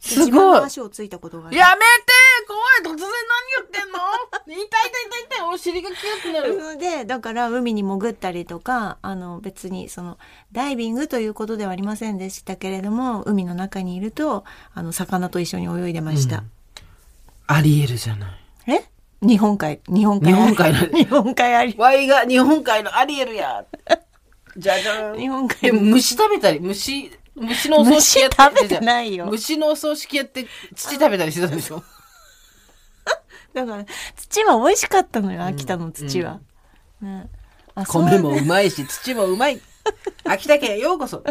[0.00, 0.30] すごい。
[0.30, 2.12] の足をついたことがやめて
[2.46, 2.96] 怖い。
[2.96, 3.08] 突然何
[3.56, 3.98] 言ってんの？
[4.46, 5.54] 痛い痛い痛い痛い。
[5.54, 6.56] お尻がキュッてなる。
[6.56, 10.16] のでだから海に潜ったりとかあの別にその
[10.52, 14.44] ダイビングということではありませんでしたけれども海の中にいると
[14.74, 16.44] あの魚と一緒に泳いでました。
[17.48, 18.30] ありえるじゃない。
[18.68, 18.84] え？
[19.20, 20.32] 日本海日本海。
[20.32, 21.74] 日本海の 日本海あり。
[21.76, 23.64] ワイが日本海のアリエルや。
[24.58, 25.18] じゃじゃん。
[25.18, 28.36] 日本で海も虫食べたり、虫、虫のお葬式やって。
[28.36, 31.82] 虫食べてないよ虫のお葬式やって土食べたりしてたでしょ？
[33.54, 33.84] だから
[34.16, 36.40] 土は美味しかったのよ秋田の土は、
[37.00, 37.28] ね
[37.74, 39.60] あそう米もうまいし、土もうまい。
[40.24, 41.22] 秋田県へようこそ。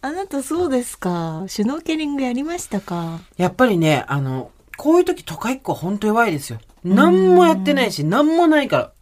[0.00, 1.44] あなたそうですか？
[1.48, 3.20] シュノーケリングやりましたか？
[3.36, 6.58] やっぱりね、あの、こういう時都会っ子は本当弱いですよ。
[6.82, 8.92] 何もやってないし、何もないから。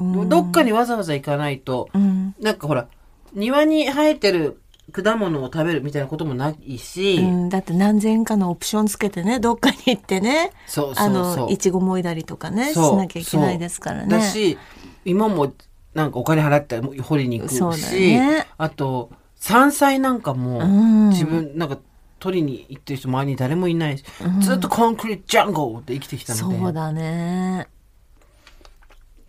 [0.00, 2.88] どっかにわざわざ行かないと、うん、なんかほら、
[3.32, 4.60] 庭に生えてる
[4.92, 11.06] 果物を食べるみたいなこともないし、うん、だって何千かのオプションつけてねどっかに行ってねそうそうそう。
[11.06, 14.08] あのいちごもいだりとかねしなきゃいけないですからね。
[14.08, 14.58] だし、
[15.04, 15.52] 今も
[15.94, 18.46] なんかお金払って掘りに行くし、ね。
[18.58, 21.08] あと、山菜なんかもうん。
[21.10, 21.78] 自分なんか
[22.18, 24.04] 取りに行ってる人周りに誰もいないし、
[24.40, 27.68] ずっとコンクリートジャンゴルで生きてきたので、そうだね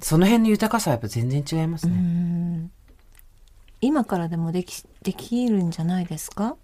[0.02, 1.95] その辺の豊かさはやっぱ全然違いますうね。
[1.95, 2.72] ん
[3.82, 6.56] 今からでもできできるんじゃないですか？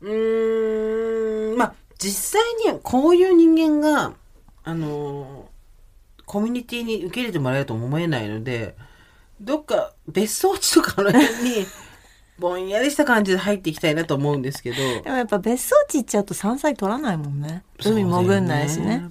[0.00, 4.12] うーん、まあ、実際にはこういう人間が、
[4.64, 5.58] あのー
[6.26, 8.76] コミュニティに受け入れてもらえるとも思えないので、
[9.40, 11.66] どっか別荘地とかの辺に、
[12.38, 14.76] ぼんやりした感じで入っていきたいなと思うんですけど。
[14.76, 19.08] でもやっぱ別荘地行っちゃうと山菜取らないもんね海潜んないしね。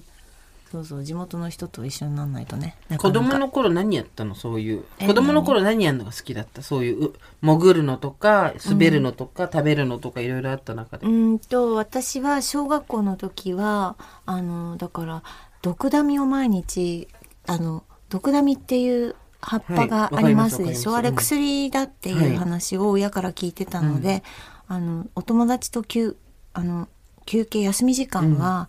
[0.70, 4.34] そうそう地元の人と一緒にならないとね子供の頃何やったの？
[4.34, 4.84] そういう。
[4.98, 6.60] え子供の頃何やるのが好きだった？
[6.62, 11.06] そういう、う潜るのとか、滑るのとか、食べるのとかいろいろあった中で。
[11.06, 13.96] うーんと私は小学校の時は
[14.26, 15.22] あのだから
[15.62, 17.08] 毒ダミを毎日
[17.46, 24.22] あの毒ダミっていう葉っぱがありますでしょ、はいあれ薬だっていう話を親から聞いてたので、
[24.66, 26.16] あのお友達と休
[26.52, 26.88] あの
[27.24, 28.68] 休憩休み時間は、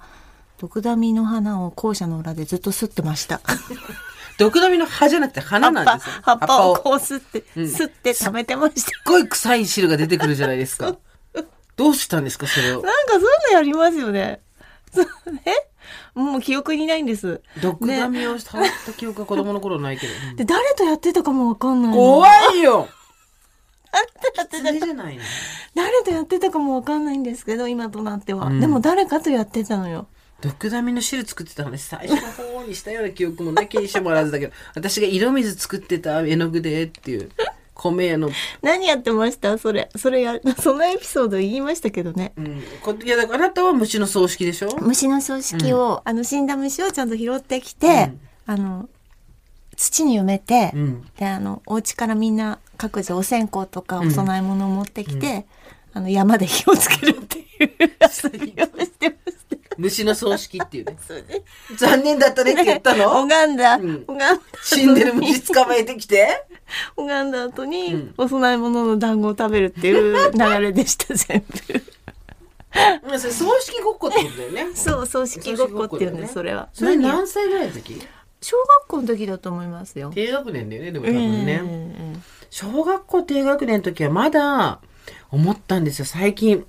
[0.59, 3.39] 毒ダミの花を校舎の裏でずっと吸ってました。
[4.37, 6.15] 毒ダミの葉じゃなくて花なんですよ。
[6.21, 8.91] 葉っぱをすっこう吸って、吸って食べてました。
[9.05, 10.97] ごい臭い汁が出てくるじゃないですか。
[11.77, 12.81] どうしたんですかそれを？
[12.81, 14.41] なんかそういうのやりますよね。
[14.93, 15.41] そうね。
[16.13, 17.41] もう記憶にないんです。
[17.61, 20.13] 毒ダミを触った記憶は子供の頃ないけど。
[20.31, 21.97] うんで、誰とやってたかもわかんないの。
[21.97, 22.89] 怖いよ。
[23.93, 24.05] 誰
[26.03, 28.47] とやってたかもわかんないんですけど、今となっては。
[28.47, 30.07] うんでも誰かとやってたのよ。
[30.41, 37.29] 毒ダミの汁作ってた話最初の方にしたような記憶もなきにしてもらわずだけど、 私が色水作ってた絵の具でっていう、
[37.73, 38.29] 米屋の、
[38.61, 39.57] 何やってました？
[39.57, 39.89] それ。
[39.95, 42.33] それや、 そのエピソード言いましたけどね。
[42.37, 42.63] うん。
[42.81, 44.69] こいや、だからあなたは虫の葬式でしょ？
[44.81, 48.11] 虫の葬式を、あの、死んだ虫をちゃんと拾ってきて、
[48.45, 48.89] あの、
[49.77, 51.07] 土に埋めて、うん。
[51.17, 55.45] で、あの、お家からみんな各自お線香とかお供え物を持ってきて、
[55.93, 59.57] あの、山で火をつけるっていう遊びをしてました。
[59.77, 60.97] 虫の葬式っていうね。
[61.77, 63.11] 残念だったねって言ったの？
[63.21, 64.39] 拝んだ、うん拝んだ。
[64.61, 66.45] 死んでる虫捕まえてきて？
[66.97, 71.81] 拝んだ後に、うんお供え物の団子を食べるっていう流れでした、全部。
[73.07, 74.75] まあそれ葬式ごっこってことだよね。
[74.75, 76.69] そう、葬式ごっこっていうんです、それは。
[76.73, 78.01] それ何何歳ぐらいの時？
[78.41, 80.11] 小学校の時だと思いますよ。
[80.13, 81.61] 低学年だよね、でも多分ね。
[81.63, 84.81] うん小学校低学年の時はまだ
[85.31, 86.65] 思ったんですよ、最近。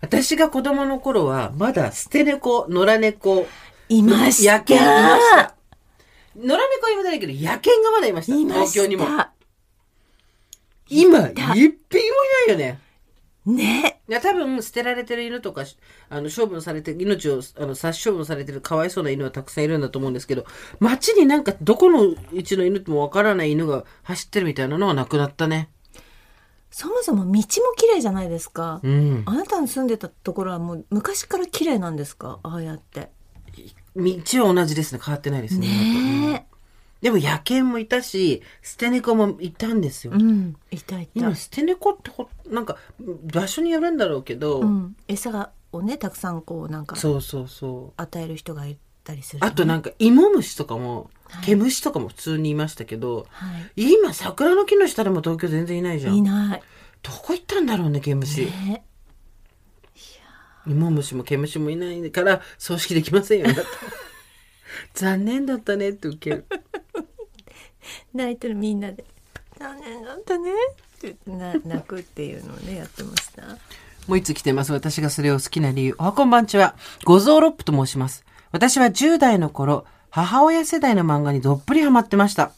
[0.00, 3.46] 私が子供の頃は、まだ捨て猫、野良猫、
[3.88, 4.58] いました。
[4.58, 5.54] 野犬いました。
[6.36, 8.38] 野良猫はいまだないけど、野犬がまだいました。
[8.38, 9.04] いま東京にも。
[9.04, 9.32] した。
[10.90, 12.02] 今、一た匹もい
[12.48, 12.80] ないよね。
[13.44, 14.00] ね。
[14.08, 15.64] いや、多分、捨てられてる犬とか、
[16.10, 20.44] あの、処分されて、命を、あの、殺処分されてるかわいそうな犬はたくさんいるんだと思うんですけど、
[20.80, 25.70] 街になんか、どこのうちの犬ともわからない犬が走ってるみたいなのはなくなったね。
[26.70, 27.38] そもそも道も
[27.76, 28.80] 綺麗じゃないですか。
[28.82, 29.22] うん。
[29.26, 32.38] あなたの住んでたところはもう昔から綺麗なんですか？
[32.42, 33.10] ああやって。
[33.96, 35.00] 道は同じですね。
[35.04, 35.66] 変わってないですね。
[35.66, 36.48] 今とね
[37.00, 40.12] でも野犬もいたし、捨て猫もいたんですよ。
[40.14, 40.16] え。
[40.16, 40.56] うん。
[40.70, 41.34] いたいた今、。
[41.36, 42.76] 捨て猫ってほ、なんか、
[43.32, 44.96] 場所によるんだろうけど、うん。
[45.06, 48.02] 餌がをね、たくさんこうなんかそうそうそう。
[48.02, 48.78] 与える人がい
[49.08, 51.10] たりする、あとなんか、芋虫とかも、
[51.44, 56.16] 毛虫とかも普通にいましたけど、は今、桜の木の下でも東京全然いないじゃい。
[56.16, 56.24] いん。
[56.24, 56.62] ない。
[57.02, 58.46] どこ行ったんだろうね、毛虫。
[58.46, 58.84] ね
[60.66, 63.46] 芋虫も毛虫もいないから、葬式できませんよ。
[64.94, 66.46] 残念だったねって受ける。
[68.12, 69.04] 泣いてるみんなで
[69.58, 71.16] 「残念だったね」って
[71.64, 73.42] 泣くっていうのをねやってました。
[74.06, 74.72] もう一つ来てます。
[74.72, 75.96] 私がそれを好きな理由。
[75.98, 76.76] おはこんばんちは。
[77.04, 78.24] 五蔵六夫と申します。
[78.50, 82.52] 私は10代の頃、母親世代の漫画にどっぷりハマってました。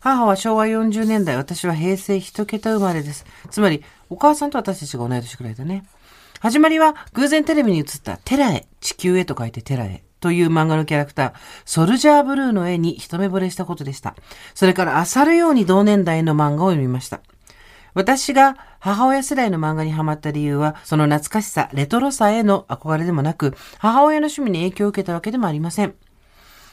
[0.00, 3.26] 母は昭和40年代、私は平成一桁生まれです。
[3.50, 5.84] つまり、お母さんと私たちが同い年くらいだね。
[6.40, 11.32] 始まりは偶然テレビに映ったテラエ、地球へと書いてテラエという漫画のキャラクター、
[11.64, 14.14] ソルジャーブルーの絵に一目惚れしたことでした。
[14.54, 17.20] それから漁るように同年代の漫画を読みました。
[17.94, 25.94] 私が母親世代の漫画にハマった理由は、その懐かしさ、レトロさへの憧れでもなく、母親の趣味に影響を受けたわけでもありません。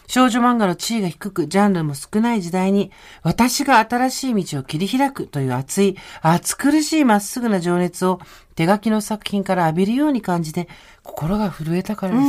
[0.08, 2.92] 少女漫画の地位が低く、ジャンルも少ない時代に、
[3.24, 8.20] 私が新しい道を切り開くという熱い、熱苦しいまっすぐな情熱を
[8.56, 10.68] 手書きの作品から浴びるように感じて、
[11.04, 12.22] 心が震えたからで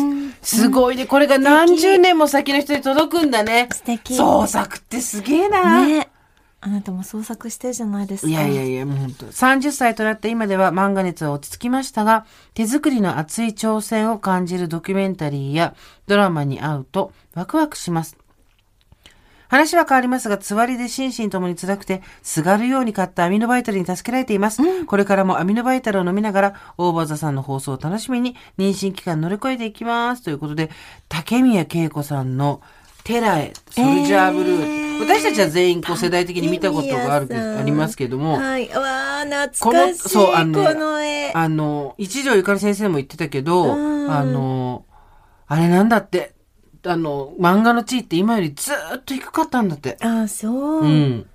[0.43, 0.59] す。
[0.61, 1.07] すごいね。
[1.07, 3.69] これが何十年も先の人に届くんだね。
[3.73, 5.85] 素敵創作ってすげえな。
[5.85, 6.12] ね
[6.65, 8.31] あなたも創作してるじゃないですか。
[8.31, 15.75] いやいやいや、もう本当30歳となった今では漫画熱は落ち着きましたが、手作りの熱い挑戦を感じるドキュメンタリーや
[16.07, 18.17] ドラマに会うとワクワクします。
[19.49, 24.63] 話は変わりますが、つわりで心身ともに辛くて、すがるように買ったアミノバイタルに助けられています。
[24.87, 30.23] これからもアミノバイタルを飲みながら、大場座さんの放送を楽しみに、妊娠期間乗り越えていきます。
[30.23, 30.71] ということで、
[31.09, 32.63] 竹宮恵子さんの
[33.05, 34.77] テラエ、ソルジャーブルー。
[34.77, 38.69] えー私たちは全員こう世代的に見たことがあるありますけども、はい。
[38.69, 40.09] わあ、懐この、かしい。
[40.09, 41.33] そう、あのねこの絵。
[41.33, 44.85] あの、一条ゆかり先生も言ってたけど、うんあの、
[45.49, 46.35] あれなんだって、
[46.85, 49.97] あの、漫画の地位って今よりずーっと低かったんだって。
[50.01, 50.85] あ、そう。
[50.85, 51.27] うん。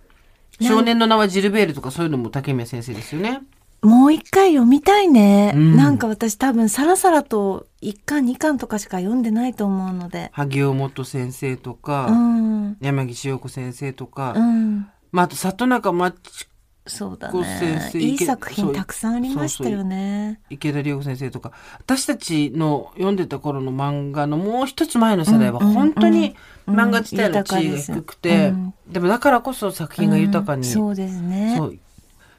[0.61, 3.41] 少年の名はジルベールとかそういうのも竹宮先生ですよね。
[3.87, 5.53] もう一回読みたいね。
[5.55, 10.29] うんなんか私多分さらさらと一巻二巻とかしか読んでないと思うので。
[10.33, 12.77] 萩尾本先生とか、うん。
[12.81, 14.87] 山岸陽子先生とか、うん。
[15.11, 16.47] まあ、あと里中真知
[16.87, 17.89] そうだね。
[17.91, 20.39] 生いい作品たくさんありましたよね。
[20.49, 26.35] 池田理子先生とか私たちの読んでた頃の漫画のもう一つ前の世代は本当に
[26.65, 31.55] うん漫画自体の地位が低くて、うんでもだからこそ作品が豊かに、うんそうですね。
[31.57, 31.77] そう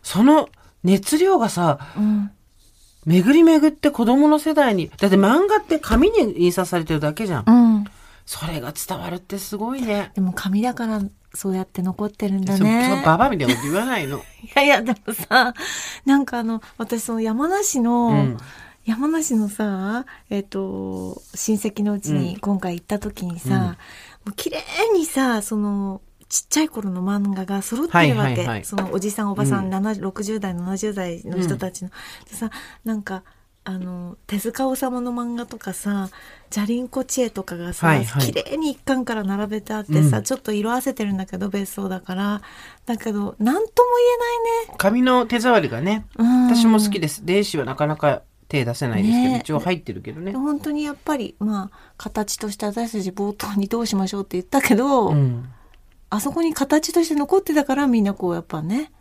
[0.03, 0.49] その
[0.85, 2.31] 熱量がさうん。
[3.07, 7.85] 巡り巡って子供の世代にだって漫画って紙に印刷されてるだけじゃん、うん。
[8.27, 11.01] それが伝わるってすごいねでも紙だから
[11.35, 13.03] そうやって残ってるんだそそね。
[13.05, 15.55] ババアみたいなこと言わないの、 いやいや、でもさ、
[16.05, 18.39] なんかあの、私その山梨の、うん
[18.85, 23.75] 山梨のさ、えっ、と、親戚のうちに今回行った時にさ、うんも
[24.29, 24.63] う綺麗
[24.95, 28.11] にさ、その、ちっちゃい頃の漫画が揃ってるわけ。
[28.13, 28.65] はいはいはい。
[28.65, 29.75] そのおじさんおばさん、うん。
[29.75, 31.91] 70 60代、70代の人たちの。
[32.29, 32.51] でさ、
[32.85, 33.23] なんか、
[33.65, 36.09] あの、手塚治虫の漫画とかさ、
[36.51, 38.27] ジャリンコ知恵とかがさ、はいはい。
[38.27, 40.25] 綺麗に一巻から並べてあってさ、うん。
[40.25, 42.43] ちょっと色あせてるんだけど、別荘だから。
[42.87, 43.89] だけど、なんとも
[44.77, 46.49] 紙の手触りがね言えないね。
[46.49, 46.57] うん。
[46.57, 47.25] 私も好きです。
[47.25, 49.41] 電子はなかなか手出せないですけど、ね。
[49.43, 55.51] 一応入ってるけどね、本当にやっぱりまあ形として私たち冒頭にどうしましょうって言ったけど、うん
[56.11, 58.93] あそこに形として残ってたからみんなこうやっぱね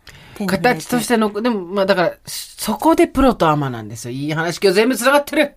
[0.46, 4.10] 形としての、でも、まあだから、そこでプロとアマなんですよ。
[4.12, 5.56] いい話、今日全部繋がってる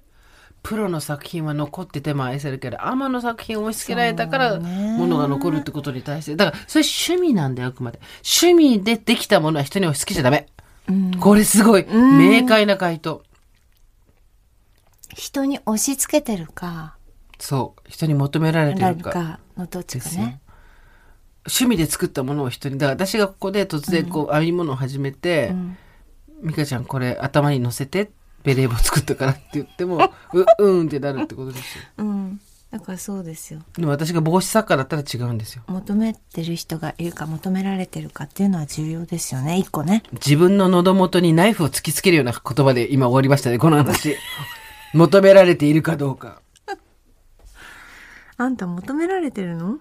[0.64, 6.36] プロの作品は残ってても愛せるけど、アマの作品を押し付けられたから、ものが残るってことに対して。
[6.36, 8.00] だから、それ趣味なんだよ、あくまで。
[8.24, 10.48] 趣味でできたものは人に押し付けちゃダメ。
[10.88, 11.84] うんこれすごい。
[11.84, 13.24] ん明快な回答。
[15.14, 16.96] 人に押し付けてるか
[17.40, 17.90] そう。
[17.90, 19.12] 人に求められてなるるか。
[19.12, 20.42] かのどっちかね。
[21.46, 22.78] 趣味で作ったものを人に。
[22.78, 25.78] だから私がここで突然こう、編み物を始めて、うん
[26.44, 28.10] 美香ちゃんこれ頭に乗せて、
[28.44, 31.84] ベレー帽作ったからって言っても、 う、うんってなるってことですよ。
[31.98, 35.64] うんだからそうですよでも私が帽子作家だったら違うんですよ。
[35.68, 44.16] 求めてる人がいるか求められてるかっていうのは重要ですよね一個ね自分の喉元にナイフを突きつけるような言葉で今終わりましたね、この話。
[44.94, 46.42] 求められているかどうか。
[48.38, 49.80] あんた求められてるの？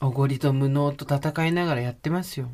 [0.00, 2.50] おごりと無能と戦いながらやってますよ。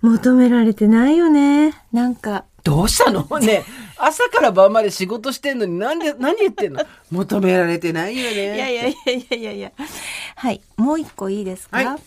[0.00, 3.26] 求められてないよねなんかどうしたの？
[3.40, 3.64] ね
[3.96, 6.84] 朝から晩まで仕事してんのになんで、何言ってんの？
[7.10, 8.54] 求められてないよね。
[8.56, 9.72] いやいやいやいやいやいや。
[10.36, 10.60] はい。
[10.76, 12.00] もう一個いいですか、はい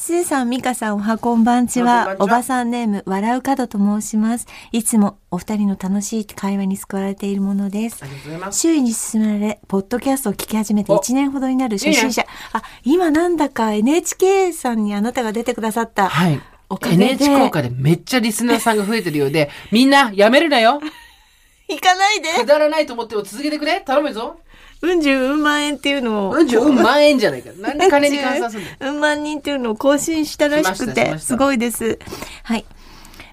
[0.00, 2.14] スーさん、ミカさん、おはこんばんちは。
[2.20, 4.46] おばさんネーム、笑う角と申します。
[4.70, 8.06] いつもお二人の楽しい会話に救われているものですあ。
[8.06, 8.60] りがとうございます。
[8.60, 12.24] 周囲に勧められ、ポッドキャストを聞き始めてお1年ほどになる初心者。
[12.52, 16.08] あ、今なんだか NHK さんにあなたが出てくださった。
[16.08, 16.40] はい。
[16.70, 20.80] おかげで NHK 効果でめっちゃリスナーさんが増えてるようで、みんなやめるなよ
[21.68, 24.38] 行かないでくだらないと思っても続けてくれ頼むぞ
[24.80, 26.32] うん十うん万円っていうのを。
[26.32, 27.50] うんじゅううん万円じゃないか。
[27.58, 28.92] なんで金に換算するんだよ。
[28.92, 31.98] うん万人っていうのを更新したらしくて、すごいです。
[32.44, 32.64] はい。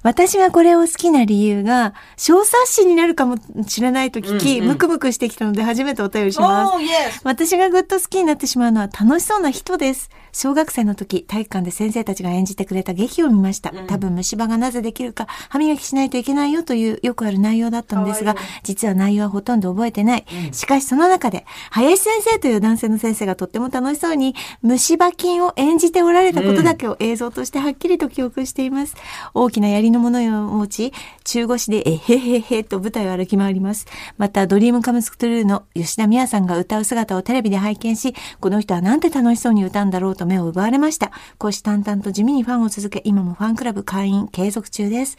[0.06, 3.38] 私がこれを好きな理由が、小冊子になるかも
[3.68, 7.22] しれないと聞き、ムクムクしてきたので初めてお便りします。
[7.24, 10.12] 私がぐっと好きになってしまうのは楽しそうな人です。
[10.36, 13.71] 小学生の時、体育館で先生たちが演じてくれた劇を見ました。
[13.88, 20.25] 多分虫歯がなぜできるか、歯磨きしないといけないよというよくある内容だったのですが実は内容はほとんど覚えてない。
[20.51, 28.95] しかしその中で、林先生という男性の先生がとっても楽しそうに、虫歯菌を演じておられたことだけを映像としてはっきりと記憶しています。
[29.33, 33.86] 大きな槍の物を持ち、中腰でえへへへと舞台を歩き回ります。
[34.17, 41.11] また、ドリームカムスクトゥルーの吉田美和さんが歌う姿をテレビで拝見し、この人はなんて楽しそうに歌うんだろうと目を奪われました。
[41.39, 45.17] 虎視眈々と地味にファンを続け、今もファンクラブ会員継続中です。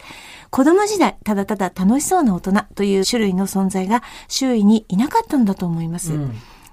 [0.49, 6.13] 子供時代、ただただ楽しそうな大人という種類の存在が周囲にいなかったのだと思います。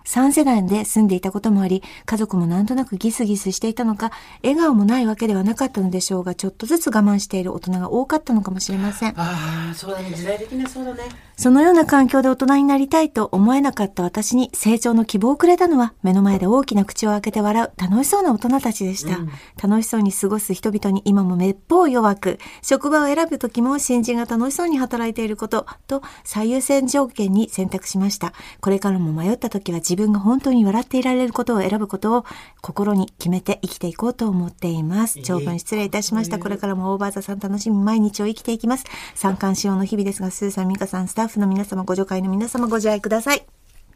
[0.04, 4.12] 3世代で住んでいたこともあり、家族もなんとなくギスギスしていたのか、
[4.42, 9.14] 笑顔もないわけではなかったのでしょうが、ちょっとずつ我慢している大人が多かったのかもしれません。
[9.18, 10.12] ああ、そうだね。
[10.14, 11.04] 時代的にはそうだね。
[11.36, 19.18] そのような環境で大人になりたいと思えなかった私に成長の希望をくれたのは、目の前で大きな口を開けて笑う楽しそうな大人たちでした。
[19.60, 28.32] 楽しそうに過ごす人々に今もめっぽう弱く、職場を選ぶ時も新人が楽しそうに働いていることと最優先条件に選択しました。
[28.60, 32.24] これからも迷った時は自分が本当に笑っていられることを選ぶことを
[32.60, 35.20] 心に決めて生きていこうと思っています。
[35.22, 36.38] 長文失礼いたしました。
[36.38, 38.84] これからもオーバーザさん楽しみ毎日を生きていきます。
[39.14, 43.46] 三冠仕様の日々ですが、スーさん、ミカさん、スタッフの皆様、ご助会の皆様ご自愛ください。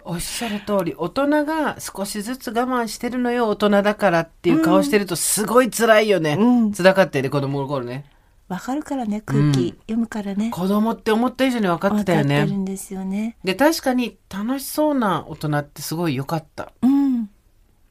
[0.05, 6.37] おっしゃる通り、大人が少しずつ我慢してるのよ、大人だからっていう顔してるとすごい辛いよね。
[6.39, 8.07] うん辛かったよね、子供の頃ね。
[8.49, 12.57] わかるからね空気読むからね、子供って思った以上に分かってたよわかってるね。
[12.57, 16.73] んですよねで、確かに楽しそうな大人ってすごい良かった。
[16.83, 17.29] うん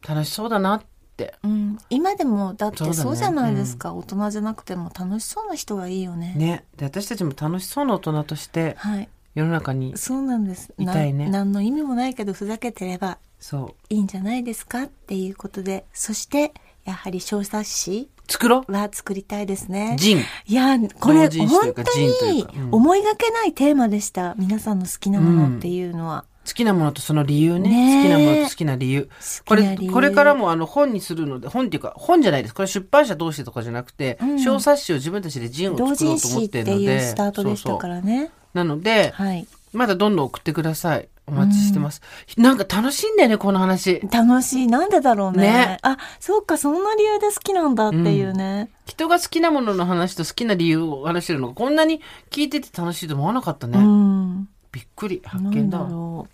[0.07, 0.81] 楽しそうだなっ
[1.17, 1.35] て。
[1.43, 6.65] うん、今でもだってそうじゃないですか、大人じゃなくても楽しそうな人がいいよねね。
[6.77, 10.73] で、私たちも楽しそうな大人としてはい世の中に、そうなんです。
[10.79, 11.25] いたいね。
[11.25, 15.85] な何の意味もないけどふざけてればそう、いいんじゃないですかっていうことで。
[15.93, 16.53] そして
[16.85, 19.93] やはり小冊子作ろは作りたいですね。
[19.95, 19.99] う。
[19.99, 20.23] ジン。
[20.47, 27.69] いやこれ本当に思いがけないテーマでした、皆さんの好きなものっていうのは、好きなものとその理由ね。
[27.69, 28.03] ねえ。
[28.03, 29.09] 好きなものと好きな理由。
[29.45, 32.55] これこれからもあの本にするので、本っていうか、本じゃないです。
[32.55, 34.39] これ出版社同士とかじゃなくて、うん。
[34.39, 36.93] 小冊子を自分たちでジンを同作ろうと思人誌ってってるので。
[36.93, 38.17] いうスタートでしたからね。
[38.17, 41.07] そうそうなので、はいまだどんどん送ってください。
[41.27, 42.01] お待ちしてます。
[42.37, 44.01] なんか楽しいんだよね、この話。
[44.11, 52.01] 楽しいなんでだろうねねあそうかそんな理由で好きなんだっていうね、人が好きなものの話と好きな理由を話してるのがこんなに
[52.31, 53.77] 聞いてて楽しいと思わなかったね。
[53.77, 55.21] うんびっくり。
[55.25, 55.89] 発見だわ。
[55.89, 56.27] ろ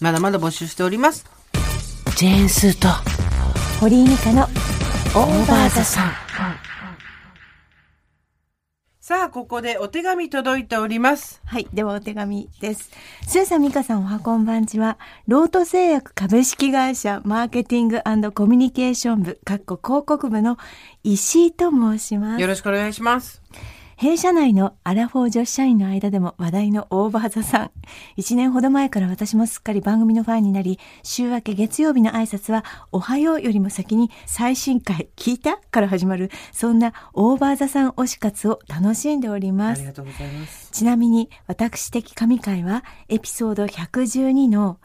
[0.00, 1.26] まだまだ募集しております。
[2.16, 2.92] ジェーンスーとう
[3.80, 6.27] 堀井美香のオーバーザさん
[9.08, 11.40] さあ、ここでお手紙届いております。
[11.46, 11.66] はい。
[11.72, 12.90] ではお手紙です。
[13.26, 14.98] スーさん、ミカさん、おはこんばんちは。
[15.26, 18.02] ロート製薬株式会社マーケティング
[18.32, 20.58] コミュニケーション部、かっこ広告部の
[21.04, 22.48] 石井と申しますよ。
[22.48, 23.40] ろしくお願いします。
[24.00, 27.70] 弊社内のアラフォー女子社員の間でも話題のオーバーザさん。
[28.14, 39.88] 一年ほど前から私もすっかり番組のファンになり、週明け月曜日の挨拶は、おはようよりも先に最新回聞いたから始まる、そんなオーバーザさん推し活を楽しんでおりあますり。
[39.88, 40.70] がとうございます。
[40.70, 44.78] ちなみに私的神回はエピソード112の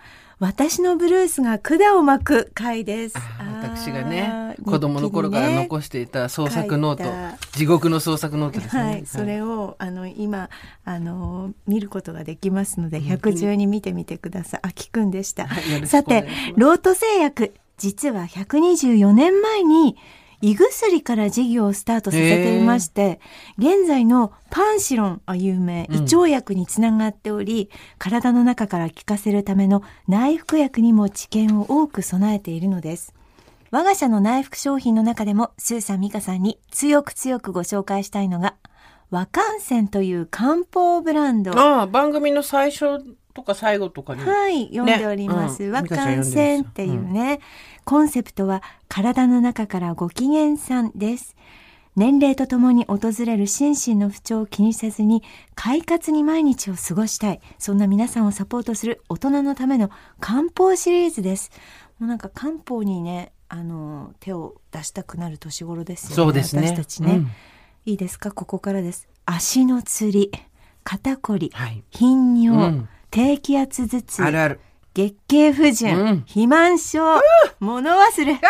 [0.44, 3.16] 私のブルースが管を巻く回です。
[3.62, 8.84] 私がね子供の頃から残日していた創作ノート、地獄の創作ノートですね。
[8.84, 10.50] はい、それをあの今
[10.84, 14.60] あの見ることができますので112見てみてください。
[14.64, 15.48] あ聞くんでした。
[15.48, 16.28] はいさて
[16.58, 19.96] ロート製薬実は124年前に
[20.44, 23.22] 胃薬から事業をスタートさせていまして、
[23.58, 33.14] 現在のパンシロンあ有名胃腸薬につながっており、体の中から効かせるための内服薬にも知見を多く備えているのです。
[33.72, 38.56] 我が社の内服商品の中でもスーさん美香さんに強く強くご紹介したいのが
[39.12, 41.58] 和漢線という漢方ブランド。
[41.58, 43.00] ああ、番組の最初
[43.34, 44.24] とか最後とかに。
[44.24, 45.64] はい、読んでおります。
[45.64, 47.40] 和うん美香ちゃん漢線っていうね、
[47.86, 51.36] コンセプトは体の中からご機嫌さんです。
[51.96, 55.22] 年齢とともに訪れる心身の不調を気にせずに
[55.54, 57.42] 快活に毎日を過ごしたい。
[57.60, 61.52] そんな皆さんをサポートする大人のための漢方シリーズです。
[62.00, 66.16] もうなんか漢方にね、あの、手を出したくなる年頃ですよね。
[66.16, 66.68] そうですね。
[66.68, 67.12] 私たちね。
[67.12, 67.32] うん
[67.86, 68.32] いいですか？
[68.32, 69.10] ここからです。
[69.26, 70.32] 足のつり、
[70.86, 74.60] 肩こり、はい頻尿、うん低気圧頭痛、あるある。
[74.94, 77.00] 月経不順、うん肥満症、
[77.60, 78.40] 物忘れ。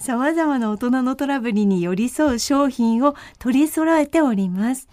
[0.00, 4.88] 様々な大人のトラブルに寄り添う商品を取り揃えております。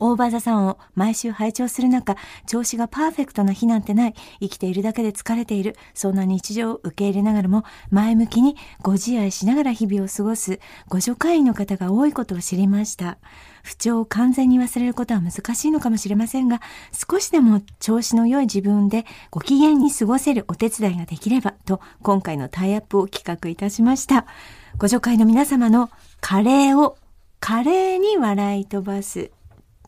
[0.00, 4.14] オーバーザさんを毎週拝聴する中、調子がパーフェクトな日なんてない。
[4.40, 5.76] 生きているだけで疲れている。
[5.94, 13.18] そんな日常を受け入れながらも、前向きにご自愛しながら日々を過ごす、ご助会員の方が多いことを知りました。
[13.62, 16.60] 不調を完全に忘れることは難しいのかもしれませんが、
[16.92, 24.26] 少しでも調子の良い自分でご機嫌に過ごせるお手伝いができればと、今回のタイアップを企画いたしました。
[24.78, 25.90] ご助会の皆様の
[26.20, 26.96] カレーを
[27.38, 29.30] 華麗に笑い飛ばす。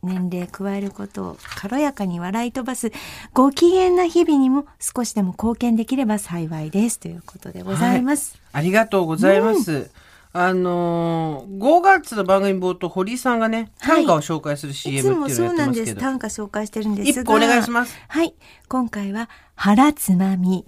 [0.03, 2.91] 年齢加えることを軽やかに笑い飛ばす
[3.33, 8.41] ご機嫌な日々にも少しでも貢献できれば幸いですということでございます。
[8.53, 9.91] ありがとうございます。
[10.35, 15.83] あのー、5月の番組冒頭、堀井さんがね、はい短歌を紹介するい CM つもっていうのをやそうなんです。
[15.83, 16.01] ってますけど。
[16.01, 17.23] 短歌紹介してるんですが。
[17.23, 17.99] 一個お願いします。
[18.09, 18.35] はい。
[18.69, 20.65] 今回は、腹つまみ、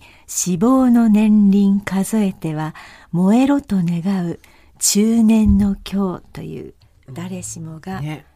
[0.47, 2.74] 脂肪の年輪数えては、
[3.11, 4.39] 燃えろと願う、
[4.78, 6.74] 中年の今日という、
[7.11, 8.26] 誰しもが、ね。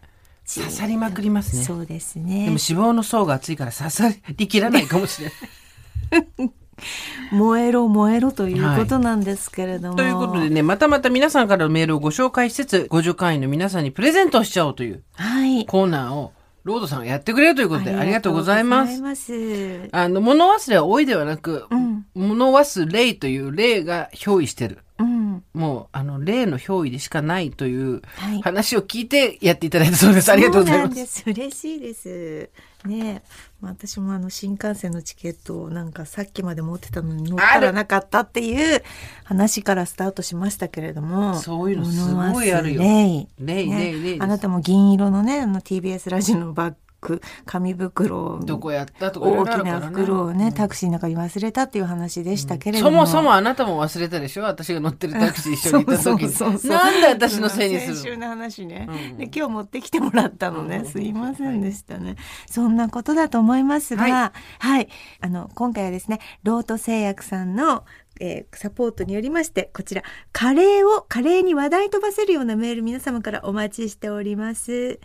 [0.52, 1.62] 刺さりまくりますね。
[1.62, 2.56] そうですでもね脂。
[2.56, 6.50] 肪の層が厚いから刺さりきらないかもしれない。
[7.32, 9.96] 燃えろ燃えろということなんですけれども。
[9.96, 15.66] ということでね、またまた皆さんからのメールをご紹介しつつ、ご助会員の皆さんにプレゼントをしちゃおうというはい。
[15.66, 16.32] コーナーを、
[16.64, 19.00] ロードさんがやってくれるということで、ありがとうございます。
[19.00, 24.78] ますあの、物忘れは多いではなく、ん物忘れという例が憑依してる。
[24.98, 25.17] うん。
[25.54, 30.30] もう、あの、例の憑依でしかないというはい話を聞いてやっていただいたそうです。
[30.30, 30.94] ありがとうございます。
[30.94, 31.24] そうなんです。
[31.26, 32.50] 嬉しいです。
[32.86, 33.22] ねえ、
[33.60, 38.82] まあ私もあの新幹線のチケットをなんかさっきまで持ってたのに乗ったらなかったっていう
[39.24, 41.34] 話からスタートしましたけれども。
[41.36, 50.52] そういうのすごいあるよレイレイレイレイあなたも銀色のね、あの TBS ラジオのバッグ、紙袋をどこやったとか大きな袋をね、うん。
[50.52, 53.06] タクシーの中に忘れたっていう話でしたけれども。
[53.06, 54.42] そもそもあなたも忘れたでしょ？
[54.44, 56.28] 私が乗ってるタクシー一緒に行った時に。
[56.30, 59.18] そうそうそうなんで私のせいにする先週の話ね、うん。
[59.18, 60.86] で今日持ってきてもらったのね、うん。
[60.86, 64.88] すいませんでしたね、そんなことだと思いますがははい、
[65.20, 67.84] あの今回はですねロート製薬さんの
[68.20, 74.98] えーサポートによりましてこちらカレーをカレーに話題飛ばせるようなメール皆様からお待ちしております。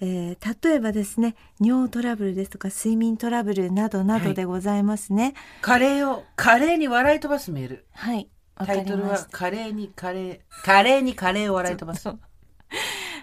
[0.00, 5.34] えー例えばですね尿トラブルですとか睡眠トラブルなどなどでございますね。
[5.60, 7.86] カレーをカレーに笑い飛ばすメール。
[7.92, 12.08] はい、タイトルはカレーにカレーカレーにカレーを笑い飛ばす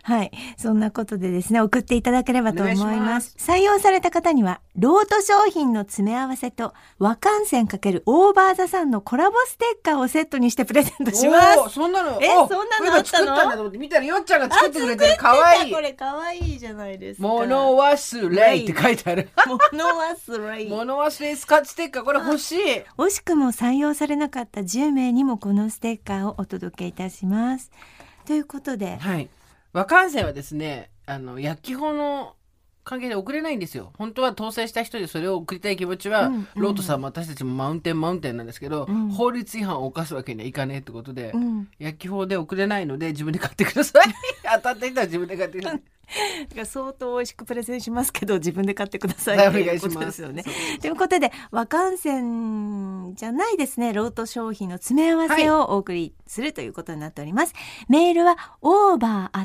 [0.08, 0.32] はい。
[0.56, 3.06] そんなことでですね、送っていただければと思いお願いしま。
[3.08, 11.74] ます採用された方には、ロート商品の詰め合わせと、和漢線×オーバーザさんのコラボステッカーをセットにしてプレゼントします。
[11.74, 13.26] そんなのえおそんなのあったの？
[13.26, 17.28] 作ったんだと思って見たらよっちゃんが作ってくれてるかわいいこれかわいいじゃないですか。
[17.28, 20.66] 物忘れって書いてある物忘れ。
[20.70, 22.58] 物忘れスカッチステッカーこれ欲しい
[22.98, 27.72] 惜しくも採用されなかった10名にもこのステッカーをお届けいたします。
[28.26, 29.30] ということで、はい
[29.74, 32.36] 和漢線はですねあの薬機法の
[32.88, 33.92] 関係で送れないんですよ。
[33.98, 36.48] 本当は搭載した人でそれを送りたい気持ちは、うんうん。
[36.56, 39.10] ロートさんも私たちもマウンテンマウンテンなんですけど、うん。
[39.10, 41.68] 法律違反を犯すわけにはいかねえってことで、うん。
[41.80, 44.04] 薬機法で送れないので自分で買ってください
[44.56, 45.82] 当たった人は自分で買ってください
[46.50, 50.46] だから相当美味しくプレゼンしますけど自分で買ってくださいはいうこお願いしますとですよね。
[50.80, 57.54] ということで和漢線じゃないですねロート商品の詰め合わせをお送りするということになっております。
[57.90, 59.36] メールは over.tbs.co.jp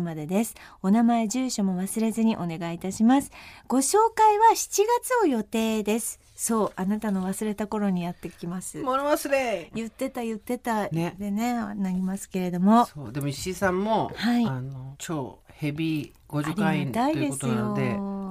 [0.00, 0.54] までです。
[0.82, 3.30] お名前住所も忘れずにお願いいたします。
[3.68, 6.20] ご紹介は7月を予定です。
[6.34, 8.82] そうあなたの忘れた頃にやってきます。
[8.82, 9.70] 物忘れ。
[9.74, 10.88] 言ってた言ってた。
[10.88, 11.14] ね。
[11.18, 12.86] でねなりますけれども。
[12.86, 14.46] そうでも石井さんも、はい。
[14.46, 17.82] あの超ヘビー互助会員といいうことなので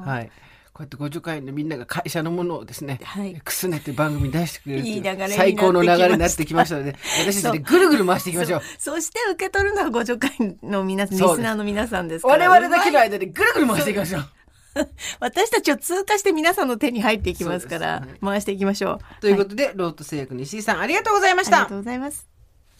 [0.09, 0.31] はい。
[0.73, 3.35] こうやって互助会員のみんなが会社のものをですね、はい。
[3.35, 8.61] くすねて番組に出してくれるといい最高の流れになってきましたので私たちでぐるぐる回していきましょう。
[8.77, 12.49] そそして受け取るのはご助会の皆さん、リスナーの皆さんですから。
[12.49, 14.25] 我々だけの間でぐるぐる回していきましょう
[15.19, 19.22] 私たちを通過して皆さんの手に入っていきますから、回していきましょう。
[19.22, 22.32] というこはとで、ロート製薬の石井さんありがとうございましたありがとうございます。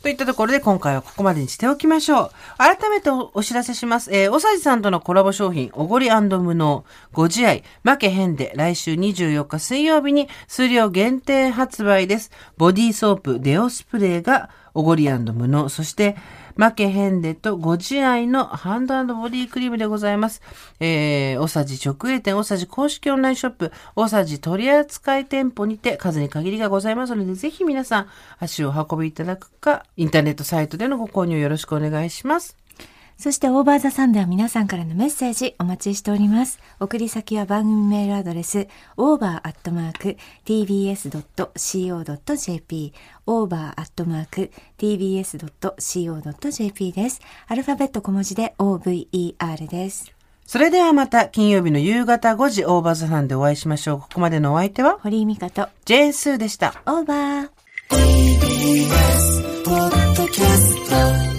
[0.02, 2.32] といったところで今回はここまでにしておきましょう。
[2.58, 4.12] 改めておお知らせします。
[4.12, 12.32] えー、おさじさんとのコラボ商品、おごり無能、ご自愛、負けへんで、来週24日水曜日に数量限定発売です。
[12.58, 16.16] ボディーソープ、デオスプレーがおごり無能、そして、
[16.56, 20.42] 負けへんでとご自愛のハンドボディクリームでございます。
[20.80, 28.08] えー、おさじ直営店、おさじ公式オンラインショップ、おさじ取扱店舗にて数に限りがございますので、ぜひ皆さん
[28.40, 32.61] 足を運びいただくか、インターネットサイトでのご購入よろしくお願いします。
[33.22, 36.58] そしてオーバーザさんでは皆さんからのメッセージお待ちしております。
[36.80, 38.68] 送り先は番組メールアドレス
[38.98, 39.84] over.tbs.co.jp
[43.28, 44.52] over.tbs.co.jp
[46.94, 47.22] です。
[47.48, 50.12] アルファベット小文字で over です。
[50.48, 54.00] それではまた金曜日の夕方5時オーバーザさんでお会いしましょう。
[54.00, 56.82] ここまでのお相手は堀井美香とジェーンスーでした。
[56.88, 57.50] オーバー。
[57.92, 60.90] TBS ポッドキャス
[61.26, 61.31] ト